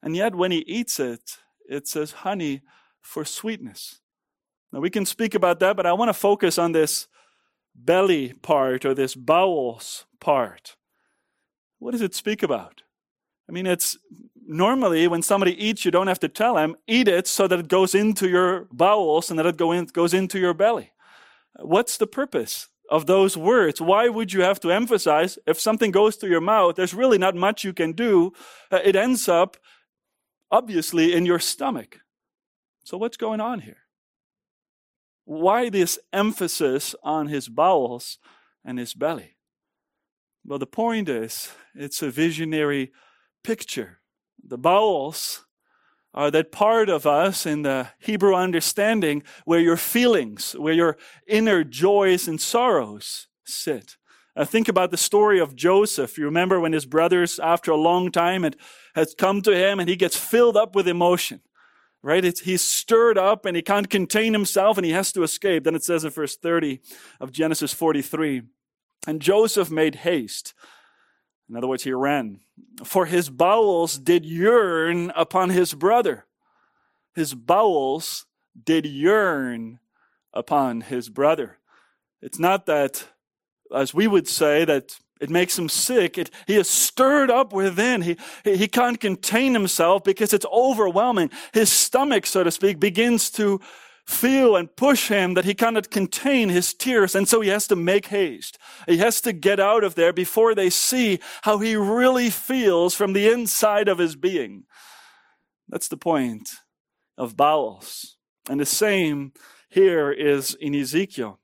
And 0.00 0.14
yet, 0.14 0.36
when 0.36 0.52
he 0.52 0.58
eats 0.58 1.00
it, 1.00 1.38
it 1.68 1.88
says 1.88 2.12
honey 2.12 2.62
for 3.02 3.24
sweetness. 3.24 4.00
Now, 4.72 4.80
we 4.80 4.90
can 4.90 5.04
speak 5.04 5.34
about 5.34 5.60
that, 5.60 5.76
but 5.76 5.86
I 5.86 5.92
want 5.92 6.08
to 6.08 6.14
focus 6.14 6.58
on 6.58 6.72
this 6.72 7.08
belly 7.74 8.32
part 8.42 8.84
or 8.84 8.94
this 8.94 9.14
bowels 9.14 10.06
part. 10.20 10.76
What 11.78 11.92
does 11.92 12.00
it 12.00 12.14
speak 12.14 12.42
about? 12.42 12.82
I 13.48 13.52
mean, 13.52 13.66
it's 13.66 13.98
normally 14.46 15.08
when 15.08 15.22
somebody 15.22 15.62
eats, 15.62 15.84
you 15.84 15.90
don't 15.90 16.06
have 16.06 16.20
to 16.20 16.28
tell 16.28 16.54
them, 16.54 16.76
eat 16.86 17.08
it 17.08 17.26
so 17.26 17.48
that 17.48 17.58
it 17.58 17.68
goes 17.68 17.94
into 17.94 18.28
your 18.28 18.68
bowels 18.72 19.30
and 19.30 19.38
that 19.38 19.46
it 19.46 19.56
go 19.56 19.72
in, 19.72 19.86
goes 19.86 20.14
into 20.14 20.38
your 20.38 20.54
belly. 20.54 20.92
What's 21.58 21.96
the 21.98 22.06
purpose 22.06 22.68
of 22.88 23.06
those 23.06 23.36
words? 23.36 23.80
Why 23.80 24.08
would 24.08 24.32
you 24.32 24.42
have 24.42 24.60
to 24.60 24.70
emphasize 24.70 25.38
if 25.46 25.60
something 25.60 25.90
goes 25.90 26.16
to 26.18 26.28
your 26.28 26.40
mouth, 26.40 26.76
there's 26.76 26.94
really 26.94 27.18
not 27.18 27.34
much 27.34 27.64
you 27.64 27.72
can 27.72 27.92
do. 27.92 28.32
Uh, 28.70 28.80
it 28.84 28.96
ends 28.96 29.28
up, 29.28 29.56
obviously, 30.50 31.14
in 31.14 31.26
your 31.26 31.38
stomach. 31.38 32.01
So, 32.84 32.96
what's 32.96 33.16
going 33.16 33.40
on 33.40 33.60
here? 33.60 33.78
Why 35.24 35.68
this 35.68 35.98
emphasis 36.12 36.94
on 37.02 37.28
his 37.28 37.48
bowels 37.48 38.18
and 38.64 38.78
his 38.78 38.94
belly? 38.94 39.36
Well, 40.44 40.58
the 40.58 40.66
point 40.66 41.08
is, 41.08 41.50
it's 41.74 42.02
a 42.02 42.10
visionary 42.10 42.92
picture. 43.44 44.00
The 44.44 44.58
bowels 44.58 45.44
are 46.12 46.30
that 46.32 46.50
part 46.50 46.88
of 46.88 47.06
us 47.06 47.46
in 47.46 47.62
the 47.62 47.88
Hebrew 48.00 48.34
understanding 48.34 49.22
where 49.44 49.60
your 49.60 49.76
feelings, 49.76 50.52
where 50.58 50.74
your 50.74 50.98
inner 51.28 51.62
joys 51.62 52.26
and 52.26 52.40
sorrows 52.40 53.28
sit. 53.44 53.96
Uh, 54.34 54.44
think 54.44 54.68
about 54.68 54.90
the 54.90 54.96
story 54.96 55.38
of 55.38 55.54
Joseph. 55.54 56.18
You 56.18 56.24
remember 56.24 56.58
when 56.58 56.72
his 56.72 56.86
brothers, 56.86 57.38
after 57.38 57.70
a 57.70 57.76
long 57.76 58.10
time, 58.10 58.42
had, 58.42 58.56
had 58.94 59.08
come 59.16 59.40
to 59.42 59.56
him 59.56 59.78
and 59.78 59.88
he 59.88 59.96
gets 59.96 60.16
filled 60.16 60.56
up 60.56 60.74
with 60.74 60.88
emotion 60.88 61.40
right? 62.02 62.24
It's, 62.24 62.40
he's 62.40 62.62
stirred 62.62 63.16
up 63.16 63.46
and 63.46 63.56
he 63.56 63.62
can't 63.62 63.88
contain 63.88 64.32
himself 64.32 64.76
and 64.76 64.84
he 64.84 64.92
has 64.92 65.12
to 65.12 65.22
escape. 65.22 65.64
Then 65.64 65.74
it 65.74 65.84
says 65.84 66.04
in 66.04 66.10
verse 66.10 66.36
30 66.36 66.80
of 67.20 67.32
Genesis 67.32 67.72
43 67.72 68.42
And 69.06 69.20
Joseph 69.20 69.70
made 69.70 69.96
haste. 69.96 70.54
In 71.48 71.56
other 71.56 71.68
words, 71.68 71.84
he 71.84 71.92
ran. 71.92 72.40
For 72.84 73.06
his 73.06 73.28
bowels 73.28 73.98
did 73.98 74.24
yearn 74.24 75.12
upon 75.14 75.50
his 75.50 75.74
brother. 75.74 76.26
His 77.14 77.34
bowels 77.34 78.26
did 78.64 78.86
yearn 78.86 79.78
upon 80.32 80.82
his 80.82 81.08
brother. 81.08 81.58
It's 82.22 82.38
not 82.38 82.66
that, 82.66 83.04
as 83.74 83.92
we 83.92 84.06
would 84.06 84.28
say, 84.28 84.64
that 84.64 84.98
it 85.22 85.30
makes 85.30 85.56
him 85.56 85.68
sick. 85.68 86.18
It, 86.18 86.30
he 86.48 86.56
is 86.56 86.68
stirred 86.68 87.30
up 87.30 87.52
within. 87.52 88.02
He, 88.02 88.16
he 88.42 88.66
can't 88.66 88.98
contain 88.98 89.54
himself 89.54 90.02
because 90.02 90.32
it's 90.32 90.44
overwhelming. 90.52 91.30
His 91.52 91.70
stomach, 91.72 92.26
so 92.26 92.42
to 92.42 92.50
speak, 92.50 92.80
begins 92.80 93.30
to 93.30 93.60
feel 94.04 94.56
and 94.56 94.74
push 94.74 95.06
him 95.06 95.34
that 95.34 95.44
he 95.44 95.54
cannot 95.54 95.92
contain 95.92 96.48
his 96.48 96.74
tears. 96.74 97.14
And 97.14 97.28
so 97.28 97.40
he 97.40 97.50
has 97.50 97.68
to 97.68 97.76
make 97.76 98.06
haste. 98.06 98.58
He 98.88 98.96
has 98.98 99.20
to 99.20 99.32
get 99.32 99.60
out 99.60 99.84
of 99.84 99.94
there 99.94 100.12
before 100.12 100.56
they 100.56 100.70
see 100.70 101.20
how 101.42 101.58
he 101.58 101.76
really 101.76 102.28
feels 102.28 102.92
from 102.92 103.12
the 103.12 103.30
inside 103.30 103.86
of 103.86 103.98
his 103.98 104.16
being. 104.16 104.64
That's 105.68 105.86
the 105.86 105.96
point 105.96 106.50
of 107.16 107.36
bowels. 107.36 108.16
And 108.50 108.58
the 108.58 108.66
same 108.66 109.34
here 109.68 110.10
is 110.10 110.54
in 110.54 110.74
Ezekiel. 110.74 111.38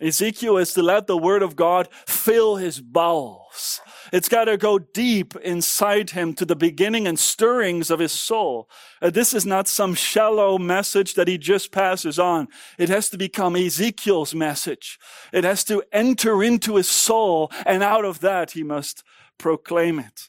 Ezekiel 0.00 0.56
is 0.56 0.72
to 0.72 0.82
let 0.82 1.06
the 1.06 1.16
word 1.16 1.42
of 1.42 1.56
God 1.56 1.88
fill 2.06 2.56
his 2.56 2.80
bowels. 2.80 3.80
It's 4.12 4.28
got 4.28 4.44
to 4.44 4.56
go 4.56 4.78
deep 4.78 5.36
inside 5.36 6.10
him 6.10 6.34
to 6.34 6.44
the 6.44 6.56
beginning 6.56 7.06
and 7.06 7.18
stirrings 7.18 7.90
of 7.90 8.00
his 8.00 8.12
soul. 8.12 8.68
Uh, 9.02 9.10
this 9.10 9.34
is 9.34 9.44
not 9.44 9.68
some 9.68 9.94
shallow 9.94 10.58
message 10.58 11.14
that 11.14 11.28
he 11.28 11.36
just 11.36 11.70
passes 11.70 12.18
on. 12.18 12.48
It 12.78 12.88
has 12.88 13.10
to 13.10 13.18
become 13.18 13.56
Ezekiel's 13.56 14.34
message. 14.34 14.98
It 15.32 15.44
has 15.44 15.64
to 15.64 15.82
enter 15.92 16.42
into 16.42 16.76
his 16.76 16.88
soul, 16.88 17.52
and 17.66 17.82
out 17.82 18.04
of 18.04 18.20
that 18.20 18.52
he 18.52 18.62
must 18.62 19.04
proclaim 19.38 19.98
it. 19.98 20.28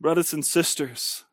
Brothers 0.00 0.32
and 0.32 0.44
sisters, 0.44 1.24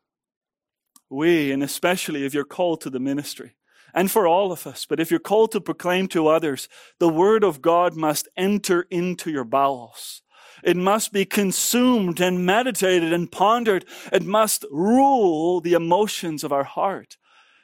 we, 1.10 1.52
and 1.52 1.62
especially 1.62 2.24
if 2.24 2.34
you're 2.34 2.44
called 2.44 2.80
to 2.82 2.90
the 2.90 3.00
ministry, 3.00 3.54
and 3.98 4.08
for 4.12 4.28
all 4.28 4.52
of 4.52 4.64
us. 4.64 4.86
But 4.86 5.00
if 5.00 5.10
you're 5.10 5.18
called 5.18 5.50
to 5.50 5.60
proclaim 5.60 6.06
to 6.08 6.28
others, 6.28 6.68
the 7.00 7.08
word 7.08 7.42
of 7.42 7.60
God 7.60 7.96
must 7.96 8.28
enter 8.36 8.82
into 8.90 9.28
your 9.28 9.42
bowels. 9.42 10.22
It 10.62 10.76
must 10.76 11.12
be 11.12 11.24
consumed 11.24 12.20
and 12.20 12.46
meditated 12.46 13.12
and 13.12 13.30
pondered. 13.30 13.84
It 14.12 14.22
must 14.22 14.64
rule 14.70 15.60
the 15.60 15.72
emotions 15.72 16.44
of 16.44 16.52
our 16.52 16.62
heart. 16.62 17.16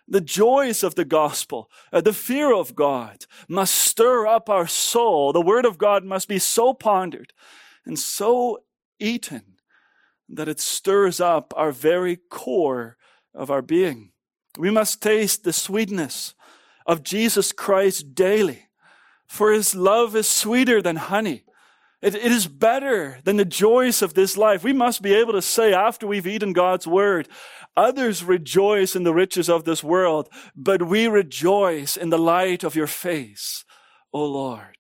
The 0.09 0.21
joys 0.21 0.83
of 0.83 0.97
the 0.97 1.05
gospel, 1.05 1.71
uh, 1.93 2.01
the 2.01 2.13
fear 2.13 2.53
of 2.53 2.75
God 2.75 3.27
must 3.49 3.77
stir 3.77 4.27
up 4.27 4.51
our 4.51 4.67
soul. 4.67 5.33
The 5.33 5.41
word 5.41 5.65
of 5.65 5.79
God 5.79 6.03
must 6.05 6.27
be 6.27 6.41
so 6.41 6.75
pondered 6.75 7.33
and 7.87 7.97
so 7.97 8.65
eaten 8.99 9.55
that 10.29 10.49
it 10.49 10.59
stirs 10.59 11.21
up 11.21 11.55
our 11.57 11.71
very 11.71 12.17
core 12.29 12.97
of 13.33 13.53
our 13.53 13.63
being. 13.63 14.11
We 14.59 14.71
must 14.71 15.03
taste 15.03 15.45
the 15.45 15.53
sweetness 15.53 16.35
of 16.87 17.03
Jesus 17.03 17.53
Christ 17.53 18.15
daily, 18.15 18.69
for 19.27 19.53
his 19.53 19.75
love 19.75 20.15
is 20.15 20.29
sweeter 20.29 20.81
than 20.81 20.97
honey. 20.97 21.45
It, 22.03 22.15
it 22.15 22.31
is 22.31 22.47
better 22.47 23.19
than 23.25 23.37
the 23.37 23.45
joys 23.45 24.03
of 24.03 24.15
this 24.15 24.37
life. 24.37 24.63
We 24.63 24.75
must 24.75 25.01
be 25.01 25.15
able 25.15 25.33
to 25.33 25.43
say 25.43 25.73
after 25.73 26.07
we've 26.07 26.27
eaten 26.27 26.53
God's 26.53 26.87
word, 26.87 27.29
others 27.77 28.23
rejoice 28.23 28.95
in 28.95 29.05
the 29.05 29.15
riches 29.15 29.49
of 29.49 29.65
this 29.65 29.83
world, 29.83 30.29
but 30.55 30.87
we 30.87 31.09
rejoice 31.09 31.97
in 31.97 32.11
the 32.11 32.19
light 32.19 32.63
of 32.63 32.77
your 32.77 32.87
face, 32.87 33.65
O 34.13 34.25
Lord. 34.25 34.77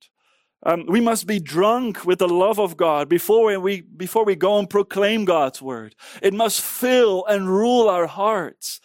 Um, 0.66 0.86
we 0.86 1.00
must 1.00 1.26
be 1.26 1.40
drunk 1.40 2.04
with 2.04 2.18
the 2.18 2.28
love 2.28 2.58
of 2.58 2.76
God 2.76 3.08
before 3.08 3.58
we, 3.58 3.82
before 3.82 4.24
we 4.24 4.34
go 4.34 4.58
and 4.58 4.68
proclaim 4.68 5.24
God's 5.24 5.60
word. 5.60 5.94
It 6.22 6.32
must 6.32 6.60
fill 6.60 7.24
and 7.26 7.48
rule 7.48 7.88
our 7.88 8.06
hearts. 8.06 8.80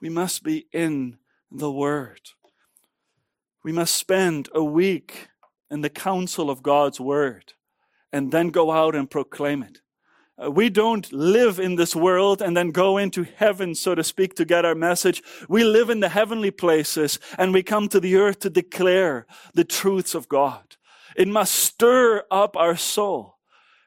We 0.00 0.08
must 0.08 0.42
be 0.42 0.66
in 0.72 1.18
the 1.50 1.70
Word. 1.70 2.20
We 3.64 3.72
must 3.72 3.94
spend 3.94 4.48
a 4.54 4.62
week 4.62 5.28
in 5.70 5.80
the 5.80 5.90
counsel 5.90 6.50
of 6.50 6.62
God's 6.62 7.00
Word 7.00 7.54
and 8.12 8.30
then 8.30 8.48
go 8.50 8.70
out 8.70 8.94
and 8.94 9.10
proclaim 9.10 9.62
it. 9.62 9.80
Uh, 10.42 10.50
we 10.50 10.68
don't 10.68 11.10
live 11.12 11.58
in 11.58 11.76
this 11.76 11.96
world 11.96 12.42
and 12.42 12.56
then 12.56 12.70
go 12.70 12.98
into 12.98 13.24
heaven, 13.24 13.74
so 13.74 13.94
to 13.94 14.04
speak, 14.04 14.34
to 14.34 14.44
get 14.44 14.66
our 14.66 14.74
message. 14.74 15.22
We 15.48 15.64
live 15.64 15.88
in 15.88 16.00
the 16.00 16.10
heavenly 16.10 16.50
places 16.50 17.18
and 17.38 17.54
we 17.54 17.62
come 17.62 17.88
to 17.88 18.00
the 18.00 18.16
earth 18.16 18.40
to 18.40 18.50
declare 18.50 19.26
the 19.54 19.64
truths 19.64 20.14
of 20.14 20.28
God. 20.28 20.76
It 21.16 21.28
must 21.28 21.54
stir 21.54 22.24
up 22.30 22.56
our 22.56 22.76
soul. 22.76 23.38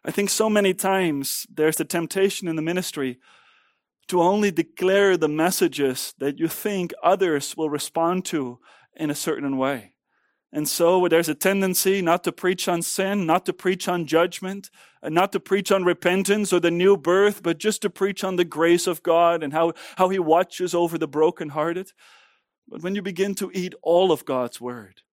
I 0.03 0.11
think 0.11 0.29
so 0.31 0.49
many 0.49 0.73
times 0.73 1.45
there's 1.53 1.75
the 1.75 1.85
temptation 1.85 2.47
in 2.47 2.55
the 2.55 2.61
ministry 2.63 3.19
to 4.09 4.21
only 4.21 4.51
declare 4.51 5.17
the 5.17 5.27
messages 5.27 6.13
that 6.17 6.39
you 6.39 6.47
think 6.47 6.93
others 7.01 7.55
will 7.55 7.69
respond 7.69 8.25
to 8.25 8.59
in 8.95 9.09
a 9.09 9.15
certain 9.15 9.57
way. 9.57 9.93
And 10.51 10.67
so 10.67 11.07
there's 11.07 11.29
a 11.29 11.35
tendency 11.35 12.01
not 12.01 12.23
to 12.23 12.31
preach 12.31 12.67
on 12.67 12.81
sin, 12.81 13.27
not 13.27 13.45
to 13.45 13.53
preach 13.53 13.87
on 13.87 14.07
judgment, 14.07 14.71
not 15.03 15.31
to 15.33 15.39
preach 15.39 15.71
on 15.71 15.83
repentance 15.83 16.51
or 16.51 16.59
the 16.59 16.71
new 16.71 16.97
birth, 16.97 17.43
but 17.43 17.59
just 17.59 17.83
to 17.83 17.89
preach 17.89 18.23
on 18.23 18.35
the 18.35 18.45
grace 18.45 18.87
of 18.87 19.03
God 19.03 19.43
and 19.43 19.53
how, 19.53 19.73
how 19.95 20.09
He 20.09 20.17
watches 20.17 20.73
over 20.73 20.97
the 20.97 21.07
brokenhearted. 21.07 21.91
But 22.67 22.81
when 22.81 22.95
you 22.95 23.03
begin 23.03 23.35
to 23.35 23.51
eat 23.53 23.75
all 23.83 24.11
of 24.11 24.25
God's 24.25 24.59
word, 24.59 25.03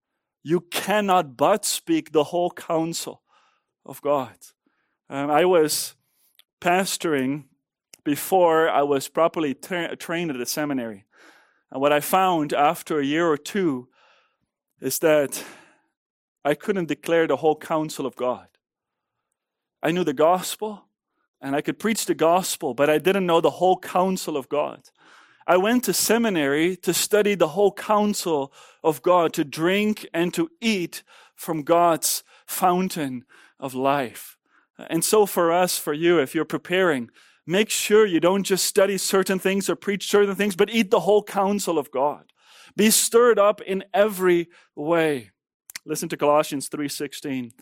you 0.42 0.60
cannot 0.60 1.36
but 1.36 1.66
speak 1.66 2.12
the 2.12 2.24
whole 2.24 2.50
counsel 2.50 3.22
of 3.84 4.00
God. 4.00 4.36
Um, 5.10 5.30
I 5.30 5.44
was 5.44 5.96
pastoring 6.62 7.44
before 8.06 8.70
I 8.70 8.82
was 8.82 9.08
properly 9.08 9.52
tra- 9.52 9.96
trained 9.96 10.30
at 10.30 10.38
the 10.38 10.46
seminary. 10.46 11.04
And 11.72 11.80
what 11.80 11.92
I 11.92 11.98
found 11.98 12.52
after 12.52 13.00
a 13.00 13.04
year 13.04 13.26
or 13.26 13.36
two 13.36 13.88
is 14.80 15.00
that 15.00 15.42
I 16.44 16.54
couldn't 16.54 16.86
declare 16.86 17.26
the 17.26 17.36
whole 17.36 17.56
counsel 17.56 18.06
of 18.06 18.14
God. 18.14 18.46
I 19.82 19.90
knew 19.90 20.04
the 20.04 20.14
gospel 20.14 20.84
and 21.40 21.56
I 21.56 21.60
could 21.60 21.80
preach 21.80 22.06
the 22.06 22.14
gospel, 22.14 22.74
but 22.74 22.88
I 22.88 22.98
didn't 22.98 23.26
know 23.26 23.40
the 23.40 23.58
whole 23.58 23.76
counsel 23.76 24.36
of 24.36 24.48
God. 24.48 24.82
I 25.44 25.56
went 25.56 25.82
to 25.84 25.92
seminary 25.92 26.76
to 26.76 26.94
study 26.94 27.34
the 27.34 27.48
whole 27.48 27.72
counsel 27.72 28.52
of 28.84 29.02
God, 29.02 29.32
to 29.32 29.44
drink 29.44 30.06
and 30.14 30.32
to 30.34 30.48
eat 30.60 31.02
from 31.34 31.64
God's 31.64 32.22
fountain 32.46 33.24
of 33.58 33.74
life. 33.74 34.36
And 34.78 35.04
so 35.04 35.26
for 35.26 35.50
us, 35.50 35.76
for 35.76 35.92
you, 35.92 36.20
if 36.20 36.36
you're 36.36 36.44
preparing, 36.44 37.10
make 37.46 37.70
sure 37.70 38.06
you 38.06 38.20
don't 38.20 38.42
just 38.42 38.64
study 38.64 38.98
certain 38.98 39.38
things 39.38 39.70
or 39.70 39.76
preach 39.76 40.08
certain 40.08 40.34
things, 40.34 40.56
but 40.56 40.70
eat 40.70 40.90
the 40.90 41.00
whole 41.00 41.22
counsel 41.22 41.78
of 41.78 41.90
God. 41.90 42.32
Be 42.76 42.90
stirred 42.90 43.38
up 43.38 43.60
in 43.60 43.84
every 43.94 44.48
way. 44.74 45.30
Listen 45.84 46.08
to 46.08 46.16
Colossians 46.16 46.68
3:16. 46.68 47.52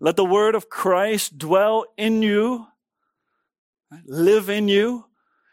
Let 0.00 0.16
the 0.16 0.24
word 0.24 0.54
of 0.54 0.68
Christ 0.68 1.38
dwell 1.38 1.84
in 1.96 2.22
you, 2.22 2.66
live 4.04 4.48
in 4.48 4.66
you, 4.66 5.06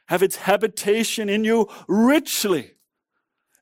have 0.08 0.24
its 0.24 0.38
habitation 0.38 1.30
in 1.30 1.44
you 1.44 1.68
richly, 1.88 2.77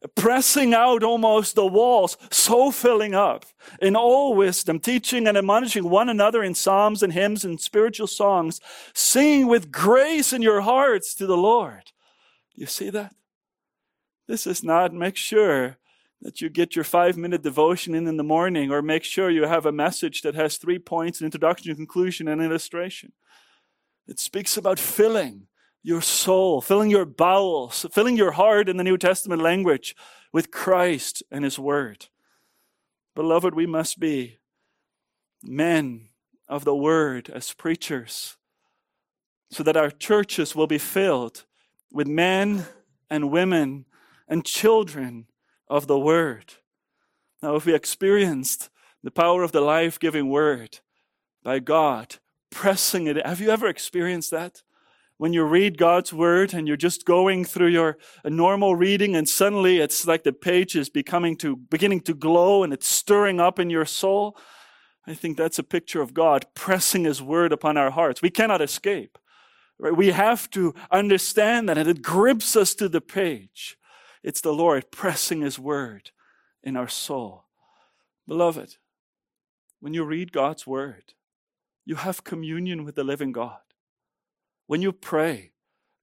pressing 0.08 0.74
out 0.74 1.04
almost 1.04 1.56
the 1.56 1.66
walls, 1.66 2.18
so 2.32 2.72
filling 2.72 3.16
up 3.16 3.46
in 3.82 3.96
all 3.96 4.36
wisdom, 4.36 4.80
teaching 4.80 5.28
and 5.28 5.38
admonishing 5.38 5.90
one 5.90 6.10
another 6.10 6.44
in 6.44 6.54
psalms 6.54 7.02
and 7.02 7.14
hymns 7.14 7.46
and 7.46 7.60
spiritual 7.60 8.08
songs, 8.08 8.60
singing 8.94 9.48
with 9.48 9.72
grace 9.72 10.34
in 10.34 10.42
your 10.42 10.62
hearts 10.62 11.16
to 11.16 11.26
the 11.26 11.38
Lord. 11.38 11.92
You 12.56 12.66
see 12.66 12.90
that? 12.92 13.14
This 14.28 14.48
is 14.48 14.64
not 14.64 14.94
make 14.94 15.16
sure 15.16 15.78
that 16.22 16.42
you 16.42 16.50
get 16.50 16.76
your 16.76 16.86
five 16.86 17.18
minute 17.18 17.44
devotion 17.44 17.94
in 17.94 18.08
in 18.08 18.18
the 18.18 18.24
morning 18.24 18.72
or 18.72 18.82
make 18.82 19.04
sure 19.04 19.30
you 19.30 19.44
have 19.44 19.66
a 19.66 19.72
message 19.72 20.22
that 20.22 20.36
has 20.36 20.58
three 20.58 20.80
points 20.80 21.20
an 21.20 21.26
introduction, 21.26 21.76
conclusion, 21.76 22.28
and 22.28 22.42
illustration. 22.42 23.12
It 24.08 24.20
speaks 24.20 24.58
about 24.58 24.80
filling 24.80 25.48
your 25.86 26.02
soul, 26.02 26.62
filling 26.62 26.90
your 26.90 27.06
bowels, 27.06 27.86
filling 27.92 28.18
your 28.18 28.32
heart 28.32 28.68
in 28.68 28.78
the 28.78 28.84
New 28.84 28.98
Testament 28.98 29.40
language 29.40 29.96
with 30.34 30.50
Christ 30.50 31.22
and 31.30 31.44
His 31.44 31.60
Word. 31.60 32.08
Beloved, 33.14 33.54
we 33.54 33.68
must 33.68 34.00
be 34.00 34.40
men 35.44 36.10
of 36.50 36.66
the 36.66 36.76
Word 36.76 37.30
as 37.30 37.54
preachers 37.54 38.36
so 39.52 39.62
that 39.62 39.78
our 39.78 39.92
churches 39.92 40.56
will 40.56 40.66
be 40.66 40.80
filled 40.80 41.46
with 41.92 42.08
men 42.08 42.66
and 43.08 43.30
women 43.30 43.86
and 44.28 44.44
children 44.44 45.28
of 45.68 45.86
the 45.86 46.00
Word. 46.00 46.56
Now, 47.44 47.56
if 47.58 47.68
we 47.68 47.76
experienced 47.76 48.72
the 49.04 49.12
power 49.12 49.44
of 49.44 49.52
the 49.52 49.62
life 49.62 50.00
giving 50.00 50.30
Word 50.30 50.80
by 51.44 51.60
God, 51.60 52.16
pressing 52.50 53.06
it, 53.06 53.24
have 53.24 53.40
you 53.40 53.52
ever 53.52 53.68
experienced 53.68 54.32
that? 54.32 54.64
When 55.18 55.32
you 55.32 55.44
read 55.44 55.78
God's 55.78 56.12
Word 56.12 56.54
and 56.54 56.68
you're 56.68 56.76
just 56.76 57.06
going 57.06 57.46
through 57.46 57.68
your 57.68 57.98
normal 58.26 58.76
reading 58.76 59.16
and 59.16 59.30
suddenly 59.30 59.78
it's 59.80 60.06
like 60.06 60.24
the 60.24 60.34
page 60.34 60.76
is 60.76 60.90
becoming 60.90 61.38
to, 61.38 61.56
beginning 61.56 62.02
to 62.02 62.14
glow 62.14 62.64
and 62.64 62.74
it's 62.74 62.88
stirring 62.88 63.40
up 63.40 63.58
in 63.58 63.70
your 63.70 63.86
soul. 63.86 64.38
I 65.08 65.14
think 65.14 65.38
that's 65.38 65.60
a 65.60 65.64
picture 65.64 66.02
of 66.02 66.14
God 66.14 66.46
pressing 66.54 67.06
His 67.06 67.22
Word 67.22 67.54
upon 67.54 67.78
our 67.78 67.92
hearts. 67.92 68.22
We 68.22 68.30
cannot 68.30 68.62
escape. 68.62 69.18
Right? 69.80 69.96
We 69.96 70.12
have 70.12 70.50
to 70.52 70.74
understand 70.92 71.70
that 71.70 71.78
and 71.78 71.88
it 71.88 72.02
grips 72.02 72.56
us 72.56 72.76
to 72.76 72.90
the 72.90 73.02
page. 73.02 73.78
It's 74.24 74.42
the 74.42 74.54
Lord 74.54 74.92
pressing 74.92 75.42
His 75.42 75.60
word 75.60 76.12
in 76.64 76.76
our 76.76 76.88
soul. 76.88 77.46
Beloved, 78.28 78.78
when 79.80 79.94
you 79.94 80.04
read 80.04 80.32
God's 80.32 80.66
word, 80.66 81.14
you 81.86 81.96
have 81.96 82.24
communion 82.24 82.84
with 82.84 82.96
the 82.96 83.04
living 83.04 83.32
God. 83.32 83.60
When 84.68 84.82
you 84.82 84.92
pray, 84.92 85.52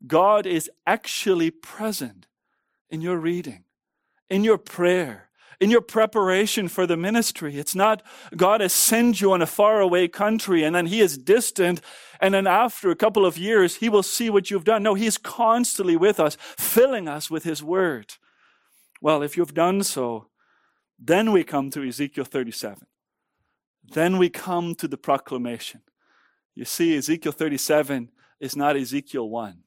God 0.07 0.47
is 0.47 0.71
actually 0.87 1.51
present 1.51 2.27
in 2.91 3.01
your 3.01 3.17
reading, 3.17 3.65
in 4.29 4.45
your 4.45 4.59
prayer, 4.59 5.31
in 5.61 5.71
your 5.71 5.81
preparation 5.81 6.69
for 6.69 6.87
the 6.87 6.97
ministry. 6.97 7.57
It's 7.57 7.75
not 7.75 8.03
God 8.37 8.61
has 8.61 8.73
sent 8.73 9.21
you 9.21 9.33
on 9.33 9.43
a 9.43 9.47
faraway 9.47 10.09
country 10.09 10.65
and 10.65 10.75
then 10.75 10.87
He 10.87 11.01
is 11.01 11.17
distant 11.17 11.81
and 12.21 12.35
then 12.35 12.47
after 12.47 12.91
a 12.91 12.97
couple 12.97 13.25
of 13.25 13.39
years 13.39 13.77
He 13.77 13.89
will 13.89 14.03
see 14.03 14.29
what 14.29 14.51
you've 14.51 14.65
done. 14.65 14.83
No, 14.83 14.95
He 14.95 15.07
is 15.07 15.19
constantly 15.19 15.97
with 15.97 16.19
us, 16.19 16.37
filling 16.41 17.09
us 17.09 17.31
with 17.31 17.45
His 17.45 17.63
word. 17.63 18.15
Well, 19.01 19.23
if 19.23 19.37
you've 19.37 19.55
done 19.55 19.83
so, 19.85 20.29
then 20.99 21.33
we 21.33 21.45
come 21.45 21.71
to 21.71 21.87
Ezekiel 21.87 22.25
37. 22.25 22.87
Then 23.93 24.19
we 24.19 24.29
come 24.29 24.75
to 24.77 24.89
the 24.89 24.97
proclamation. 24.97 25.83
You 26.55 26.65
see, 26.65 26.97
Ezekiel 26.97 27.33
37 27.33 28.11
is 28.43 28.57
not 28.57 28.77
Ezekiel 28.77 29.31
1. 29.31 29.63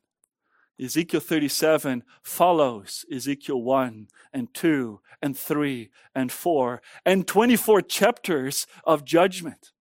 Ezekiel 0.80 1.22
37 1.22 2.04
follows 2.22 3.06
Ezekiel 3.10 3.62
1 3.62 4.08
and 4.34 4.54
2 4.54 5.00
and 5.22 5.38
3 5.38 5.90
and 6.14 6.30
4 6.30 6.82
and 7.06 7.26
24 7.26 7.82
chapters 7.82 8.68
of 8.84 9.06
judgment. 9.06 9.72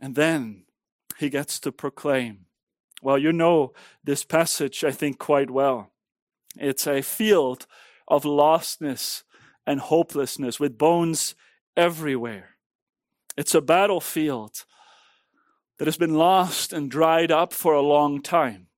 And 0.00 0.16
then 0.16 0.64
he 1.18 1.30
gets 1.30 1.60
to 1.60 1.70
proclaim. 1.70 2.46
Well, 3.00 3.18
you 3.18 3.32
know 3.32 3.72
this 4.02 4.24
passage, 4.24 4.82
I 4.82 4.90
think, 4.90 5.20
quite 5.20 5.50
well. 5.50 5.92
It's 6.58 6.88
a 6.88 7.00
field 7.00 7.66
of 8.08 8.24
lostness 8.24 9.22
and 9.64 9.78
hopelessness 9.78 10.58
with 10.58 10.76
bones 10.76 11.36
everywhere. 11.76 12.56
It's 13.36 13.54
a 13.54 13.60
battlefield 13.60 14.64
that 15.82 15.88
has 15.88 15.98
been 15.98 16.14
lost 16.14 16.72
and 16.72 16.88
dried 16.88 17.32
up 17.32 17.52
for 17.52 17.74
a 17.74 17.80
long 17.80 18.22
time. 18.22 18.68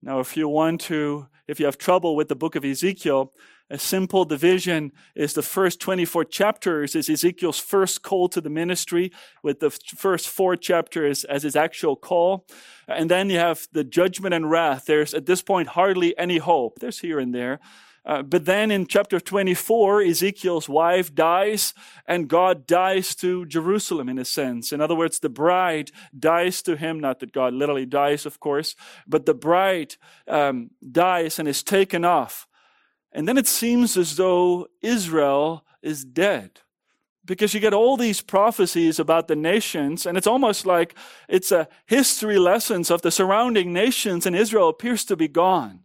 Now, 0.00 0.20
if 0.20 0.36
you 0.36 0.48
want 0.48 0.80
to, 0.82 1.26
if 1.48 1.58
you 1.58 1.66
have 1.66 1.76
trouble 1.76 2.14
with 2.14 2.28
the 2.28 2.36
book 2.36 2.54
of 2.54 2.64
Ezekiel, 2.64 3.32
a 3.68 3.76
simple 3.80 4.24
division 4.24 4.92
is 5.16 5.32
the 5.32 5.42
first 5.42 5.80
24 5.80 6.24
chapters 6.26 6.94
is 6.94 7.10
Ezekiel's 7.10 7.58
first 7.58 8.02
call 8.02 8.28
to 8.28 8.40
the 8.40 8.48
ministry, 8.48 9.10
with 9.42 9.58
the 9.58 9.70
first 9.70 10.28
four 10.28 10.54
chapters 10.54 11.24
as 11.24 11.42
his 11.42 11.56
actual 11.56 11.96
call. 11.96 12.46
And 12.86 13.10
then 13.10 13.28
you 13.28 13.38
have 13.38 13.66
the 13.72 13.82
judgment 13.82 14.32
and 14.32 14.48
wrath. 14.48 14.84
There's 14.86 15.14
at 15.14 15.26
this 15.26 15.42
point 15.42 15.66
hardly 15.66 16.16
any 16.16 16.38
hope. 16.38 16.78
There's 16.78 17.00
here 17.00 17.18
and 17.18 17.34
there. 17.34 17.58
Uh, 18.06 18.22
but 18.22 18.44
then 18.44 18.70
in 18.70 18.86
chapter 18.86 19.18
24, 19.18 20.00
Ezekiel's 20.02 20.68
wife 20.68 21.12
dies 21.12 21.74
and 22.06 22.28
God 22.28 22.64
dies 22.64 23.16
to 23.16 23.44
Jerusalem 23.46 24.08
in 24.08 24.16
a 24.16 24.24
sense. 24.24 24.72
In 24.72 24.80
other 24.80 24.94
words, 24.94 25.18
the 25.18 25.28
bride 25.28 25.90
dies 26.16 26.62
to 26.62 26.76
him, 26.76 27.00
not 27.00 27.18
that 27.18 27.32
God 27.32 27.52
literally 27.52 27.84
dies, 27.84 28.24
of 28.24 28.38
course, 28.38 28.76
but 29.08 29.26
the 29.26 29.34
bride 29.34 29.96
um, 30.28 30.70
dies 30.88 31.40
and 31.40 31.48
is 31.48 31.64
taken 31.64 32.04
off. 32.04 32.46
And 33.10 33.26
then 33.26 33.36
it 33.36 33.48
seems 33.48 33.96
as 33.96 34.14
though 34.14 34.68
Israel 34.82 35.64
is 35.82 36.04
dead 36.04 36.60
because 37.24 37.54
you 37.54 37.60
get 37.60 37.74
all 37.74 37.96
these 37.96 38.20
prophecies 38.20 39.00
about 39.00 39.26
the 39.26 39.34
nations 39.34 40.06
and 40.06 40.16
it's 40.16 40.28
almost 40.28 40.64
like 40.64 40.94
it's 41.28 41.50
a 41.50 41.66
history 41.86 42.38
lessons 42.38 42.88
of 42.88 43.02
the 43.02 43.10
surrounding 43.10 43.72
nations 43.72 44.26
and 44.26 44.36
Israel 44.36 44.68
appears 44.68 45.04
to 45.06 45.16
be 45.16 45.26
gone. 45.26 45.80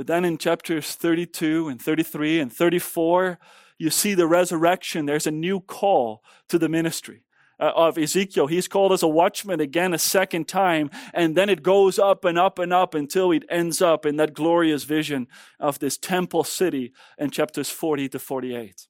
But 0.00 0.06
then 0.06 0.24
in 0.24 0.38
chapters 0.38 0.94
32 0.94 1.68
and 1.68 1.78
33 1.78 2.40
and 2.40 2.50
34, 2.50 3.38
you 3.76 3.90
see 3.90 4.14
the 4.14 4.26
resurrection. 4.26 5.04
There's 5.04 5.26
a 5.26 5.30
new 5.30 5.60
call 5.60 6.24
to 6.48 6.58
the 6.58 6.70
ministry 6.70 7.24
uh, 7.60 7.72
of 7.76 7.98
Ezekiel. 7.98 8.46
He's 8.46 8.66
called 8.66 8.92
as 8.92 9.02
a 9.02 9.08
watchman 9.08 9.60
again 9.60 9.92
a 9.92 9.98
second 9.98 10.48
time, 10.48 10.88
and 11.12 11.36
then 11.36 11.50
it 11.50 11.62
goes 11.62 11.98
up 11.98 12.24
and 12.24 12.38
up 12.38 12.58
and 12.58 12.72
up 12.72 12.94
until 12.94 13.30
it 13.30 13.44
ends 13.50 13.82
up 13.82 14.06
in 14.06 14.16
that 14.16 14.32
glorious 14.32 14.84
vision 14.84 15.26
of 15.58 15.80
this 15.80 15.98
temple 15.98 16.44
city 16.44 16.94
in 17.18 17.28
chapters 17.28 17.68
40 17.68 18.08
to 18.08 18.18
48. 18.18 18.86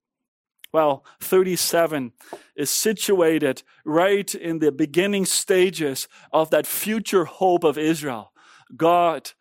Well, 0.73 1.05
37 1.21 2.13
is 2.55 2.71
situated 2.71 3.65
right 3.85 4.33
in 4.33 4.61
the 4.61 4.71
beginning 4.71 5.25
stages 5.27 6.07
of 6.33 6.51
that 6.51 6.69
future 6.69 7.25
hope 7.25 7.65
of 7.65 7.79
Israel. 7.79 8.33
God 8.77 9.33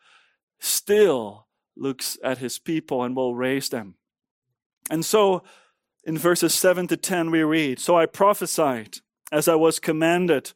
still 0.59 1.45
looks 1.79 2.17
at 2.23 2.39
his 2.39 2.59
people 2.59 3.03
and 3.03 3.15
will 3.15 3.35
raise 3.35 3.69
them. 3.69 3.95
And 4.89 5.05
so 5.05 5.43
in 6.03 6.17
verses 6.17 6.53
7 6.53 6.87
to 6.87 6.97
10, 6.97 7.31
we 7.31 7.43
read 7.43 7.79
So 7.79 7.97
I 7.97 8.05
prophesied 8.05 8.97
as 9.31 9.47
I 9.47 9.55
was 9.55 9.79
commanded. 9.79 10.53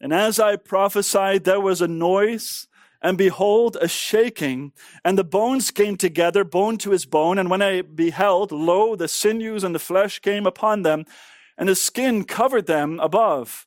And 0.00 0.12
as 0.12 0.38
I 0.38 0.56
prophesied, 0.56 1.44
there 1.44 1.60
was 1.60 1.80
a 1.80 1.88
noise, 1.88 2.68
and 3.02 3.18
behold, 3.18 3.76
a 3.80 3.88
shaking, 3.88 4.72
and 5.04 5.18
the 5.18 5.24
bones 5.24 5.70
came 5.70 5.96
together, 5.96 6.42
bone 6.44 6.78
to 6.78 6.90
his 6.90 7.06
bone. 7.06 7.38
And 7.38 7.50
when 7.50 7.62
I 7.62 7.82
beheld, 7.82 8.52
lo, 8.52 8.96
the 8.96 9.08
sinews 9.08 9.64
and 9.64 9.74
the 9.74 9.78
flesh 9.78 10.18
came 10.18 10.46
upon 10.46 10.82
them, 10.82 11.04
and 11.58 11.68
the 11.68 11.74
skin 11.74 12.24
covered 12.24 12.66
them 12.66 12.98
above, 13.00 13.66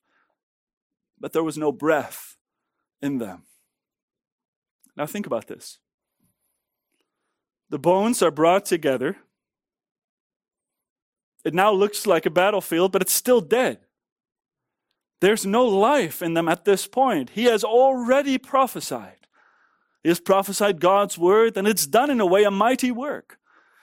but 1.19 1.33
there 1.33 1.43
was 1.43 1.57
no 1.57 1.71
breath 1.71 2.35
in 3.01 3.19
them. 3.19 3.43
Now 4.95 5.05
think 5.05 5.27
about 5.27 5.47
this. 5.47 5.79
The 7.73 7.79
bones 7.79 8.21
are 8.21 8.29
brought 8.29 8.65
together. 8.65 9.17
It 11.43 11.55
now 11.55 11.71
looks 11.71 12.05
like 12.05 12.27
a 12.27 12.29
battlefield, 12.29 12.91
but 12.91 13.01
it's 13.01 13.15
still 13.15 13.41
dead. 13.41 13.79
There's 15.21 15.43
no 15.43 15.65
life 15.65 16.21
in 16.21 16.35
them 16.35 16.47
at 16.47 16.65
this 16.65 16.85
point. 16.85 17.31
He 17.31 17.45
has 17.45 17.63
already 17.63 18.37
prophesied. 18.37 19.25
He 20.03 20.09
has 20.09 20.19
prophesied 20.19 20.81
God's 20.81 21.17
word, 21.17 21.57
and 21.57 21.67
it's 21.67 21.87
done 21.87 22.11
in 22.11 22.21
a 22.21 22.27
way 22.27 22.43
a 22.43 22.51
mighty 22.51 22.91
work. 22.91 23.39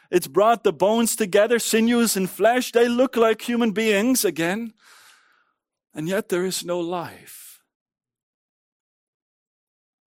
It's 0.09 0.29
brought 0.29 0.63
the 0.63 0.73
bones 0.73 1.17
together, 1.17 1.59
sinews 1.59 2.17
and 2.17 2.31
flesh. 2.31 2.71
They 2.71 2.87
look 2.87 3.17
like 3.17 3.43
human 3.43 3.73
beings 3.73 4.25
again, 4.25 4.73
and 5.93 6.09
yet 6.09 6.29
there 6.29 6.45
is 6.45 6.65
no 6.65 6.79
life. 6.79 7.61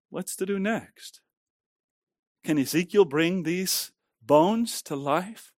What's 0.09 0.37
to 0.37 0.45
do 0.45 0.57
next? 0.57 1.19
Can 2.43 2.57
Ezekiel 2.57 3.05
bring 3.05 3.43
these 3.43 3.91
bones 4.21 4.81
to 4.83 4.95
life? 4.95 5.53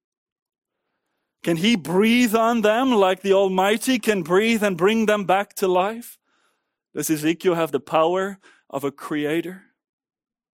Can 1.44 1.58
he 1.58 1.76
breathe 1.76 2.36
on 2.36 2.62
them 2.62 2.92
like 2.92 3.22
the 3.22 3.34
Almighty 3.34 4.00
can 4.00 4.24
breathe 4.24 4.64
and 4.64 4.78
bring 4.78 5.06
them 5.06 5.26
back 5.26 5.54
to 5.56 5.68
life? 5.68 6.18
Does 6.94 7.10
Ezekiel 7.10 7.56
have 7.56 7.72
the 7.72 7.80
power 7.80 8.40
of 8.70 8.84
a 8.84 8.92
creator? 8.92 9.64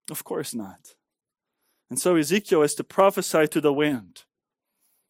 Of 0.10 0.24
course 0.24 0.54
not. 0.54 0.96
And 1.90 2.00
so 2.00 2.16
Ezekiel 2.16 2.62
is 2.64 2.74
to 2.76 2.84
prophesy 2.84 3.48
to 3.48 3.62
the 3.62 3.74
wind, 3.74 4.24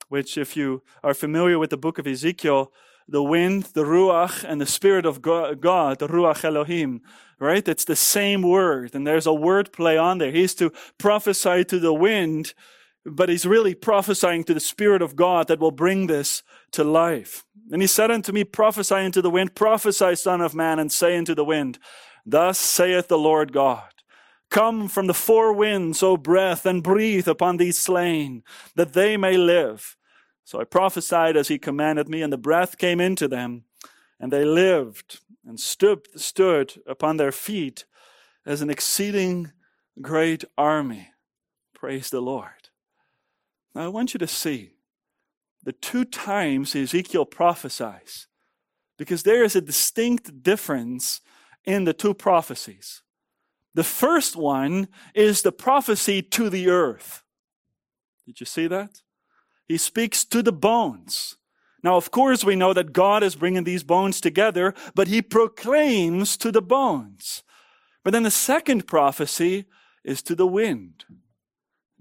which, 0.09 0.37
if 0.37 0.57
you 0.57 0.83
are 1.03 1.13
familiar 1.13 1.57
with 1.57 1.69
the 1.69 1.77
book 1.77 1.97
of 1.97 2.07
Ezekiel, 2.07 2.71
the 3.11 3.23
wind, 3.23 3.63
the 3.73 3.83
Ruach, 3.83 4.43
and 4.43 4.59
the 4.59 4.65
Spirit 4.65 5.05
of 5.05 5.21
God, 5.21 5.99
the 5.99 6.07
Ruach 6.07 6.43
Elohim, 6.43 7.01
right? 7.39 7.67
It's 7.67 7.85
the 7.85 7.95
same 7.95 8.41
word, 8.41 8.95
and 8.95 9.05
there's 9.05 9.27
a 9.27 9.33
word 9.33 9.71
play 9.71 9.97
on 9.97 10.17
there. 10.17 10.31
He's 10.31 10.55
to 10.55 10.71
prophesy 10.97 11.63
to 11.65 11.79
the 11.79 11.93
wind 11.93 12.53
but 13.05 13.29
he's 13.29 13.45
really 13.45 13.73
prophesying 13.73 14.43
to 14.43 14.53
the 14.53 14.59
Spirit 14.59 15.01
of 15.01 15.15
God 15.15 15.47
that 15.47 15.59
will 15.59 15.71
bring 15.71 16.07
this 16.07 16.43
to 16.71 16.83
life. 16.83 17.45
And 17.71 17.81
he 17.81 17.87
said 17.87 18.11
unto 18.11 18.31
me, 18.31 18.43
Prophesy 18.43 18.95
unto 18.95 19.21
the 19.21 19.29
wind, 19.29 19.55
prophesy, 19.55 20.15
Son 20.15 20.41
of 20.41 20.53
Man, 20.53 20.79
and 20.79 20.91
say 20.91 21.17
unto 21.17 21.33
the 21.33 21.45
wind, 21.45 21.79
Thus 22.25 22.59
saith 22.59 23.07
the 23.07 23.17
Lord 23.17 23.53
God. 23.53 23.89
Come 24.51 24.87
from 24.87 25.07
the 25.07 25.13
four 25.13 25.53
winds, 25.53 26.03
O 26.03 26.17
breath, 26.17 26.65
and 26.65 26.83
breathe 26.83 27.27
upon 27.27 27.57
these 27.57 27.79
slain, 27.79 28.43
that 28.75 28.93
they 28.93 29.17
may 29.17 29.37
live. 29.37 29.95
So 30.51 30.59
I 30.59 30.65
prophesied 30.65 31.37
as 31.37 31.47
he 31.47 31.57
commanded 31.57 32.09
me, 32.09 32.21
and 32.21 32.33
the 32.33 32.37
breath 32.37 32.77
came 32.77 32.99
into 32.99 33.29
them, 33.29 33.63
and 34.19 34.33
they 34.33 34.43
lived, 34.43 35.21
and 35.47 35.57
stood, 35.57 35.99
stood 36.19 36.73
upon 36.85 37.15
their 37.15 37.31
feet 37.31 37.85
as 38.45 38.61
an 38.61 38.69
exceeding 38.69 39.53
great 40.01 40.43
army. 40.57 41.11
Praise 41.73 42.09
the 42.09 42.19
Lord. 42.19 42.67
Now, 43.73 43.85
I 43.85 43.87
want 43.87 44.13
you 44.13 44.17
to 44.17 44.27
see 44.27 44.73
the 45.63 45.71
two 45.71 46.03
times 46.03 46.75
Ezekiel 46.75 47.23
prophesies, 47.23 48.27
because 48.97 49.23
there 49.23 49.45
is 49.45 49.55
a 49.55 49.61
distinct 49.61 50.43
difference 50.43 51.21
in 51.63 51.85
the 51.85 51.93
two 51.93 52.13
prophecies. 52.13 53.03
The 53.73 53.85
first 53.85 54.35
one 54.35 54.89
is 55.15 55.43
the 55.43 55.53
prophecy 55.53 56.21
to 56.21 56.49
the 56.49 56.67
earth. 56.67 57.23
Did 58.25 58.41
you 58.41 58.45
see 58.45 58.67
that? 58.67 59.01
He 59.71 59.77
speaks 59.77 60.25
to 60.25 60.43
the 60.43 60.51
bones. 60.51 61.37
Now, 61.81 61.95
of 61.95 62.11
course, 62.11 62.43
we 62.43 62.57
know 62.57 62.73
that 62.73 62.91
God 62.91 63.23
is 63.23 63.37
bringing 63.37 63.63
these 63.63 63.83
bones 63.83 64.19
together, 64.19 64.73
but 64.95 65.07
he 65.07 65.21
proclaims 65.21 66.35
to 66.37 66.51
the 66.51 66.61
bones. 66.61 67.41
But 68.03 68.11
then 68.11 68.23
the 68.23 68.31
second 68.31 68.85
prophecy 68.85 69.63
is 70.03 70.21
to 70.23 70.35
the 70.35 70.45
wind. 70.45 71.05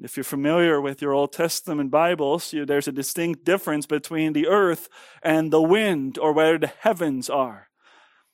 If 0.02 0.16
you're 0.16 0.24
familiar 0.24 0.80
with 0.80 1.00
your 1.00 1.12
Old 1.12 1.33
Testament 1.33 1.92
Bibles, 1.92 2.52
you, 2.52 2.66
there's 2.66 2.88
a 2.88 2.92
distinct 2.92 3.44
difference 3.44 3.87
between 3.87 4.33
the 4.33 4.48
earth 4.48 4.88
and 5.22 5.52
the 5.52 5.62
wind, 5.62 6.18
or 6.18 6.33
where 6.33 6.59
the 6.59 6.72
heavens 6.80 7.30
are. 7.30 7.68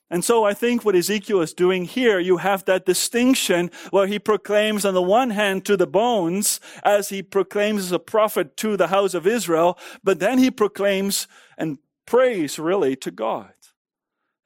And 0.09 0.23
so 0.23 0.45
I 0.45 0.53
think 0.53 0.85
what 0.85 0.95
Ezekiel 0.95 1.41
is 1.41 1.53
doing 1.53 1.83
here, 1.83 2.19
you 2.19 2.37
have 2.37 2.63
that 2.65 2.85
distinction 2.85 3.71
where 3.89 4.07
he 4.07 4.19
proclaims 4.19 4.85
on 4.85 4.93
the 4.93 5.01
one 5.01 5.31
hand 5.31 5.65
to 5.65 5.75
the 5.75 5.87
bones, 5.87 6.61
as 6.83 7.09
he 7.09 7.21
proclaims 7.21 7.83
as 7.83 7.91
a 7.91 7.99
prophet 7.99 8.55
to 8.57 8.77
the 8.77 8.87
house 8.87 9.13
of 9.13 9.27
Israel, 9.27 9.77
but 10.03 10.19
then 10.19 10.37
he 10.37 10.49
proclaims 10.49 11.27
and 11.57 11.77
prays 12.05 12.57
really 12.57 12.95
to 12.95 13.11
God. 13.11 13.51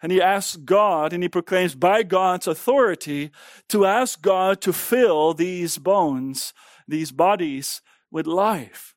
And 0.01 0.11
he 0.11 0.19
asks 0.19 0.55
God, 0.55 1.13
and 1.13 1.21
he 1.21 1.29
proclaims 1.29 1.75
by 1.75 2.01
God's 2.01 2.47
authority 2.47 3.29
to 3.69 3.85
ask 3.85 4.19
God 4.19 4.59
to 4.61 4.73
fill 4.73 5.35
these 5.35 5.77
bones 5.77 6.53
these 6.91 7.11
bodies 7.11 7.81
with 8.11 8.27
life. 8.27 8.95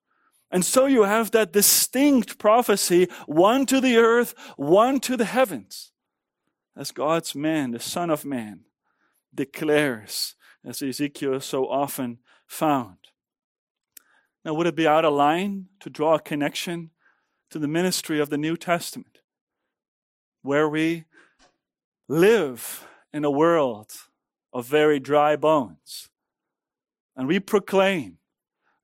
And 0.50 0.64
so 0.64 0.86
you 0.86 1.04
have 1.04 1.30
that 1.30 1.52
distinct 1.52 2.38
prophecy, 2.38 3.08
one 3.26 3.66
to 3.66 3.80
the 3.80 3.96
earth, 3.96 4.34
one 4.56 5.00
to 5.00 5.16
the 5.16 5.24
heavens, 5.24 5.92
as 6.76 6.90
God's 6.90 7.34
man, 7.34 7.70
the 7.70 7.80
Son 7.80 8.10
of 8.10 8.24
Man, 8.24 8.60
declares, 9.34 10.34
as 10.64 10.82
Ezekiel 10.82 11.40
so 11.40 11.68
often 11.68 12.18
found. 12.46 12.96
Now, 14.44 14.54
would 14.54 14.66
it 14.66 14.76
be 14.76 14.86
out 14.86 15.04
of 15.04 15.14
line 15.14 15.66
to 15.80 15.90
draw 15.90 16.14
a 16.14 16.20
connection 16.20 16.90
to 17.50 17.58
the 17.58 17.68
ministry 17.68 18.20
of 18.20 18.30
the 18.30 18.38
New 18.38 18.56
Testament, 18.56 19.18
where 20.42 20.68
we 20.68 21.04
live 22.08 22.86
in 23.12 23.24
a 23.24 23.30
world 23.30 23.92
of 24.52 24.66
very 24.66 25.00
dry 25.00 25.36
bones? 25.36 26.08
and 27.16 27.28
we 27.28 27.40
proclaim 27.40 28.18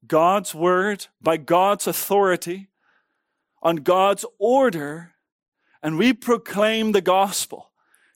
God's 0.06 0.54
word 0.54 1.06
by 1.20 1.36
God's 1.36 1.86
authority 1.86 2.68
on 3.62 3.76
God's 3.76 4.24
order, 4.38 5.12
and 5.82 5.98
we 5.98 6.12
proclaim 6.12 6.92
the 6.92 7.02
gospel 7.02 7.69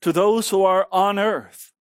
to 0.05 0.13
those 0.13 0.51
who 0.51 0.65
are 0.65 0.87
on 0.93 1.19
earth. 1.19 1.73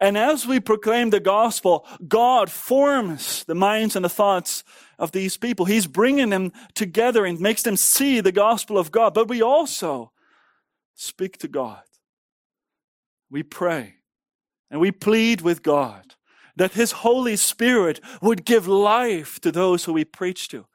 And 0.00 0.18
as 0.18 0.44
we 0.44 0.58
proclaim 0.58 1.10
the 1.10 1.20
gospel, 1.20 1.86
God 2.08 2.50
forms 2.50 3.44
the 3.44 3.54
minds 3.54 3.94
and 3.94 4.04
the 4.04 4.08
thoughts 4.08 4.64
of 4.98 5.12
these 5.12 5.36
people. 5.36 5.66
He's 5.66 5.86
bringing 5.86 6.30
them 6.30 6.50
together 6.74 7.24
and 7.24 7.38
makes 7.38 7.62
them 7.62 7.76
see 7.76 8.20
the 8.20 8.32
gospel 8.32 8.78
of 8.78 8.90
God. 8.90 9.14
But 9.14 9.28
we 9.28 9.40
also 9.42 10.10
speak 10.96 11.38
to 11.38 11.46
God. 11.46 11.82
We 13.30 13.44
pray 13.44 13.94
and 14.68 14.80
we 14.80 14.90
plead 14.90 15.40
with 15.40 15.62
God 15.62 16.16
that 16.56 16.72
His 16.72 16.90
Holy 16.90 17.36
Spirit 17.36 18.00
would 18.20 18.44
give 18.44 18.66
life 18.66 19.40
to 19.42 19.52
those 19.52 19.84
who 19.84 19.92
we 19.92 20.04
preach 20.04 20.48
to. 20.48 20.66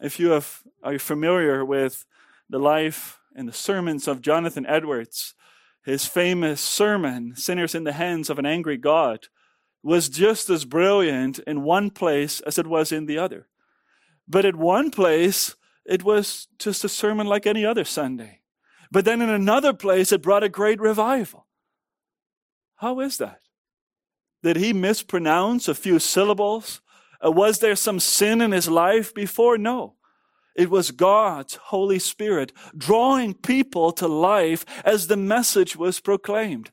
If 0.00 0.18
you 0.18 0.30
have, 0.30 0.64
are 0.82 0.98
familiar 0.98 1.64
with 1.64 2.04
the 2.50 2.58
life 2.58 3.20
and 3.36 3.46
the 3.46 3.52
sermons 3.52 4.08
of 4.08 4.22
Jonathan 4.22 4.66
Edwards, 4.66 5.34
his 5.84 6.06
famous 6.06 6.60
sermon, 6.60 7.36
Sinners 7.36 7.74
in 7.74 7.84
the 7.84 7.92
Hands 7.92 8.28
of 8.28 8.38
an 8.38 8.46
Angry 8.46 8.76
God, 8.76 9.28
was 9.82 10.08
just 10.08 10.50
as 10.50 10.64
brilliant 10.64 11.38
in 11.40 11.62
one 11.62 11.90
place 11.90 12.40
as 12.40 12.58
it 12.58 12.66
was 12.66 12.90
in 12.90 13.06
the 13.06 13.18
other. 13.18 13.46
But 14.26 14.44
at 14.44 14.56
one 14.56 14.90
place, 14.90 15.54
it 15.84 16.02
was 16.02 16.48
just 16.58 16.84
a 16.84 16.88
sermon 16.88 17.26
like 17.26 17.46
any 17.46 17.64
other 17.64 17.84
Sunday. 17.84 18.40
But 18.90 19.04
then 19.04 19.20
in 19.20 19.28
another 19.28 19.72
place, 19.72 20.10
it 20.10 20.22
brought 20.22 20.42
a 20.42 20.48
great 20.48 20.80
revival. 20.80 21.46
How 22.76 23.00
is 23.00 23.18
that? 23.18 23.40
Did 24.42 24.56
he 24.56 24.72
mispronounce 24.72 25.68
a 25.68 25.74
few 25.74 25.98
syllables? 25.98 26.80
Uh, 27.24 27.30
was 27.30 27.58
there 27.58 27.76
some 27.76 28.00
sin 28.00 28.40
in 28.40 28.52
his 28.52 28.68
life 28.68 29.14
before? 29.14 29.58
No. 29.58 29.95
It 30.56 30.70
was 30.70 30.90
God's 30.90 31.56
Holy 31.56 31.98
Spirit 31.98 32.52
drawing 32.76 33.34
people 33.34 33.92
to 33.92 34.08
life 34.08 34.64
as 34.84 35.06
the 35.06 35.16
message 35.16 35.76
was 35.76 36.00
proclaimed. 36.00 36.70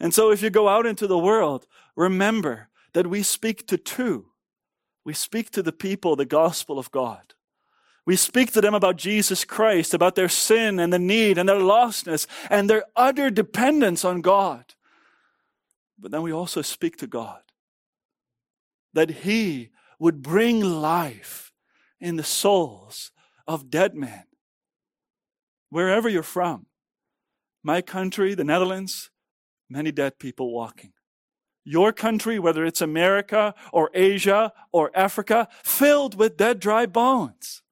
And 0.00 0.12
so 0.12 0.32
if 0.32 0.42
you 0.42 0.50
go 0.50 0.68
out 0.68 0.84
into 0.84 1.06
the 1.06 1.18
world, 1.18 1.66
remember 1.94 2.68
that 2.92 3.06
we 3.06 3.22
speak 3.22 3.66
to 3.68 3.78
two. 3.78 4.26
We 5.04 5.14
speak 5.14 5.50
to 5.52 5.62
the 5.62 5.72
people 5.72 6.16
the 6.16 6.24
gospel 6.24 6.78
of 6.78 6.90
God. 6.90 7.34
We 8.04 8.16
speak 8.16 8.52
to 8.52 8.60
them 8.60 8.74
about 8.74 8.96
Jesus 8.96 9.44
Christ, 9.44 9.94
about 9.94 10.16
their 10.16 10.28
sin 10.28 10.80
and 10.80 10.92
the 10.92 10.98
need 10.98 11.38
and 11.38 11.48
their 11.48 11.56
lostness 11.56 12.26
and 12.48 12.68
their 12.68 12.84
utter 12.96 13.30
dependence 13.30 14.04
on 14.04 14.22
God. 14.22 14.74
But 15.98 16.10
then 16.10 16.22
we 16.22 16.32
also 16.32 16.62
speak 16.62 16.96
to 16.96 17.06
God 17.06 17.42
that 18.92 19.10
He 19.10 19.70
would 20.00 20.22
bring 20.22 20.60
life 20.60 21.52
in 22.00 22.16
the 22.16 22.24
souls 22.24 23.12
of 23.50 23.68
dead 23.68 23.96
men. 23.96 24.22
Wherever 25.70 26.08
you're 26.08 26.22
from, 26.22 26.66
my 27.64 27.82
country, 27.82 28.34
the 28.34 28.44
Netherlands, 28.44 29.10
many 29.68 29.90
dead 29.90 30.20
people 30.20 30.52
walking. 30.52 30.92
Your 31.64 31.92
country, 31.92 32.38
whether 32.38 32.64
it's 32.64 32.80
America 32.80 33.54
or 33.72 33.90
Asia 33.92 34.52
or 34.70 34.92
Africa, 34.94 35.48
filled 35.64 36.14
with 36.14 36.36
dead, 36.36 36.60
dry 36.60 36.86
bones. 36.86 37.62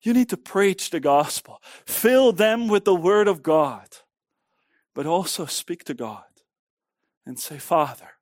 You 0.00 0.14
need 0.14 0.30
to 0.30 0.38
preach 0.38 0.88
the 0.88 1.00
gospel. 1.00 1.60
Fill 1.84 2.32
them 2.32 2.66
with 2.66 2.86
the 2.86 2.94
word 2.94 3.28
of 3.28 3.42
God, 3.42 3.88
but 4.94 5.06
also 5.06 5.44
speak 5.44 5.84
to 5.84 5.94
God 5.94 6.24
and 7.26 7.38
say, 7.38 7.58
Father, 7.58 8.12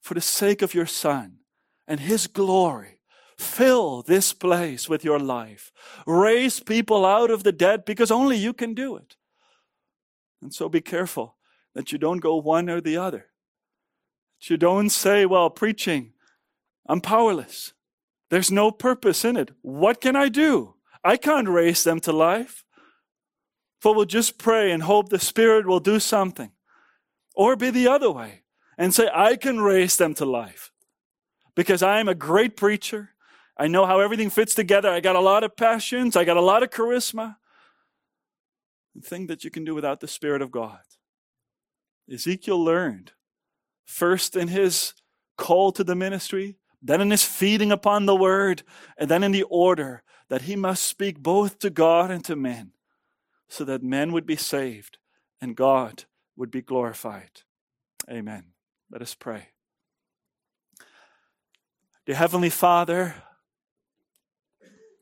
for 0.00 0.14
the 0.14 0.20
sake 0.20 0.62
of 0.62 0.74
your 0.74 0.86
Son 0.86 1.38
and 1.88 1.98
his 1.98 2.28
glory, 2.28 2.99
fill 3.40 4.02
this 4.02 4.32
place 4.32 4.88
with 4.88 5.04
your 5.04 5.18
life. 5.18 5.72
Raise 6.06 6.60
people 6.60 7.04
out 7.04 7.30
of 7.30 7.42
the 7.42 7.52
dead 7.52 7.84
because 7.84 8.10
only 8.10 8.36
you 8.36 8.52
can 8.52 8.74
do 8.74 8.96
it. 8.96 9.16
And 10.42 10.54
so 10.54 10.68
be 10.68 10.80
careful 10.80 11.36
that 11.74 11.92
you 11.92 11.98
don't 11.98 12.18
go 12.18 12.36
one 12.36 12.68
or 12.68 12.80
the 12.80 12.96
other. 12.96 13.26
That 14.38 14.50
you 14.50 14.56
don't 14.56 14.90
say, 14.90 15.26
well, 15.26 15.50
preaching, 15.50 16.12
I'm 16.86 17.00
powerless. 17.00 17.72
There's 18.30 18.50
no 18.50 18.70
purpose 18.70 19.24
in 19.24 19.36
it. 19.36 19.50
What 19.62 20.00
can 20.00 20.16
I 20.16 20.28
do? 20.28 20.74
I 21.02 21.16
can't 21.16 21.48
raise 21.48 21.84
them 21.84 22.00
to 22.00 22.12
life. 22.12 22.64
For 23.80 23.94
we'll 23.94 24.04
just 24.04 24.38
pray 24.38 24.70
and 24.70 24.82
hope 24.82 25.08
the 25.08 25.18
Spirit 25.18 25.66
will 25.66 25.80
do 25.80 25.98
something. 25.98 26.52
Or 27.34 27.56
be 27.56 27.70
the 27.70 27.88
other 27.88 28.10
way 28.10 28.42
and 28.76 28.94
say, 28.94 29.08
I 29.12 29.36
can 29.36 29.60
raise 29.60 29.96
them 29.96 30.14
to 30.14 30.24
life 30.24 30.72
because 31.54 31.82
I 31.82 32.00
am 32.00 32.08
a 32.08 32.14
great 32.14 32.56
preacher. 32.56 33.10
I 33.60 33.68
know 33.68 33.86
how 33.86 34.00
everything 34.00 34.30
fits 34.30 34.54
together. 34.54 34.90
I 34.90 35.00
got 35.00 35.16
a 35.16 35.20
lot 35.20 35.44
of 35.44 35.54
passions. 35.54 36.16
I 36.16 36.24
got 36.24 36.36
a 36.36 36.40
lot 36.40 36.62
of 36.62 36.70
charisma. 36.70 37.36
The 38.94 39.02
thing 39.02 39.28
that 39.28 39.44
you 39.44 39.50
can 39.50 39.64
do 39.64 39.74
without 39.74 40.00
the 40.00 40.08
Spirit 40.08 40.42
of 40.42 40.50
God. 40.50 40.80
Ezekiel 42.12 42.62
learned 42.62 43.12
first 43.84 44.34
in 44.34 44.48
his 44.48 44.94
call 45.36 45.70
to 45.72 45.84
the 45.84 45.94
ministry 45.94 46.56
then 46.82 47.00
in 47.00 47.10
his 47.10 47.24
feeding 47.24 47.72
upon 47.72 48.06
the 48.06 48.16
word, 48.16 48.62
and 48.96 49.10
then 49.10 49.22
in 49.22 49.32
the 49.32 49.42
order 49.44 50.02
that 50.28 50.42
he 50.42 50.56
must 50.56 50.84
speak 50.84 51.18
both 51.18 51.58
to 51.58 51.70
God 51.70 52.10
and 52.10 52.24
to 52.24 52.36
men, 52.36 52.72
so 53.48 53.64
that 53.64 53.82
men 53.82 54.12
would 54.12 54.26
be 54.26 54.36
saved 54.36 54.98
and 55.40 55.56
God 55.56 56.04
would 56.36 56.50
be 56.50 56.62
glorified. 56.62 57.42
Amen. 58.08 58.52
Let 58.90 59.02
us 59.02 59.14
pray. 59.14 59.48
Dear 62.06 62.16
Heavenly 62.16 62.50
Father, 62.50 63.14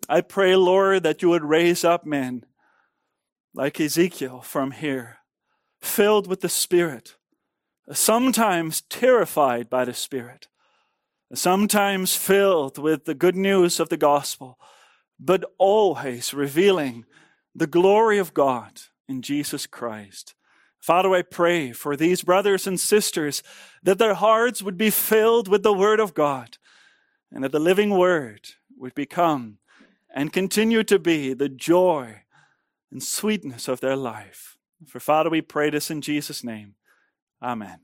I 0.09 0.21
pray, 0.23 0.57
Lord, 0.57 1.03
that 1.03 1.23
you 1.23 1.29
would 1.29 1.45
raise 1.45 1.85
up 1.85 2.07
men 2.07 2.45
like 3.55 3.81
Ezekiel 3.81 4.41
from 4.41 4.71
here, 4.71 5.19
filled 5.81 6.27
with 6.27 6.41
the 6.41 6.49
Spirit, 6.49 7.17
sometimes 7.93 8.83
terrified 8.83 9.69
by 9.69 9.85
the 9.85 9.95
Spirit 9.95 10.49
sometimes 11.35 12.17
filled 12.17 12.79
with 12.79 13.05
the 13.05 13.15
good 13.15 13.37
news 13.37 13.81
of 13.81 13.89
the 13.89 13.97
gospel, 13.97 14.59
but 15.21 15.45
always 15.59 16.33
revealing 16.33 17.05
the 17.55 17.67
glory 17.67 18.19
of 18.19 18.35
God 18.35 18.81
in 19.09 19.23
Jesus 19.23 19.67
Christ. 19.67 20.35
Father, 20.81 21.13
I 21.13 21.23
pray 21.23 21.73
for 21.73 21.97
these 21.97 22.23
brothers 22.23 22.67
and 22.67 22.79
sisters 22.79 23.43
that 23.83 23.99
their 23.99 24.15
hearts 24.15 24.63
would 24.63 24.79
be 24.79 24.91
filled 24.91 25.49
with 25.49 25.63
the 25.63 25.73
Word 25.73 26.01
of 26.01 26.15
God 26.15 26.57
and 27.33 27.45
that 27.45 27.53
the 27.53 27.59
living 27.59 27.91
Word 27.91 28.49
would 28.79 28.95
become 28.95 29.59
and 30.15 30.33
continue 30.33 30.83
to 30.85 30.99
be 30.99 31.35
the 31.35 31.49
joy 31.49 32.23
and 32.91 33.03
sweetness 33.03 33.69
of 33.69 33.81
their 33.81 33.97
life. 33.97 34.57
For 34.87 35.01
Father, 35.01 35.31
we 35.31 35.41
pray 35.41 35.71
this 35.71 35.91
in 35.91 36.01
Jesus' 36.01 36.45
name. 36.45 36.75
Amen. 37.43 37.81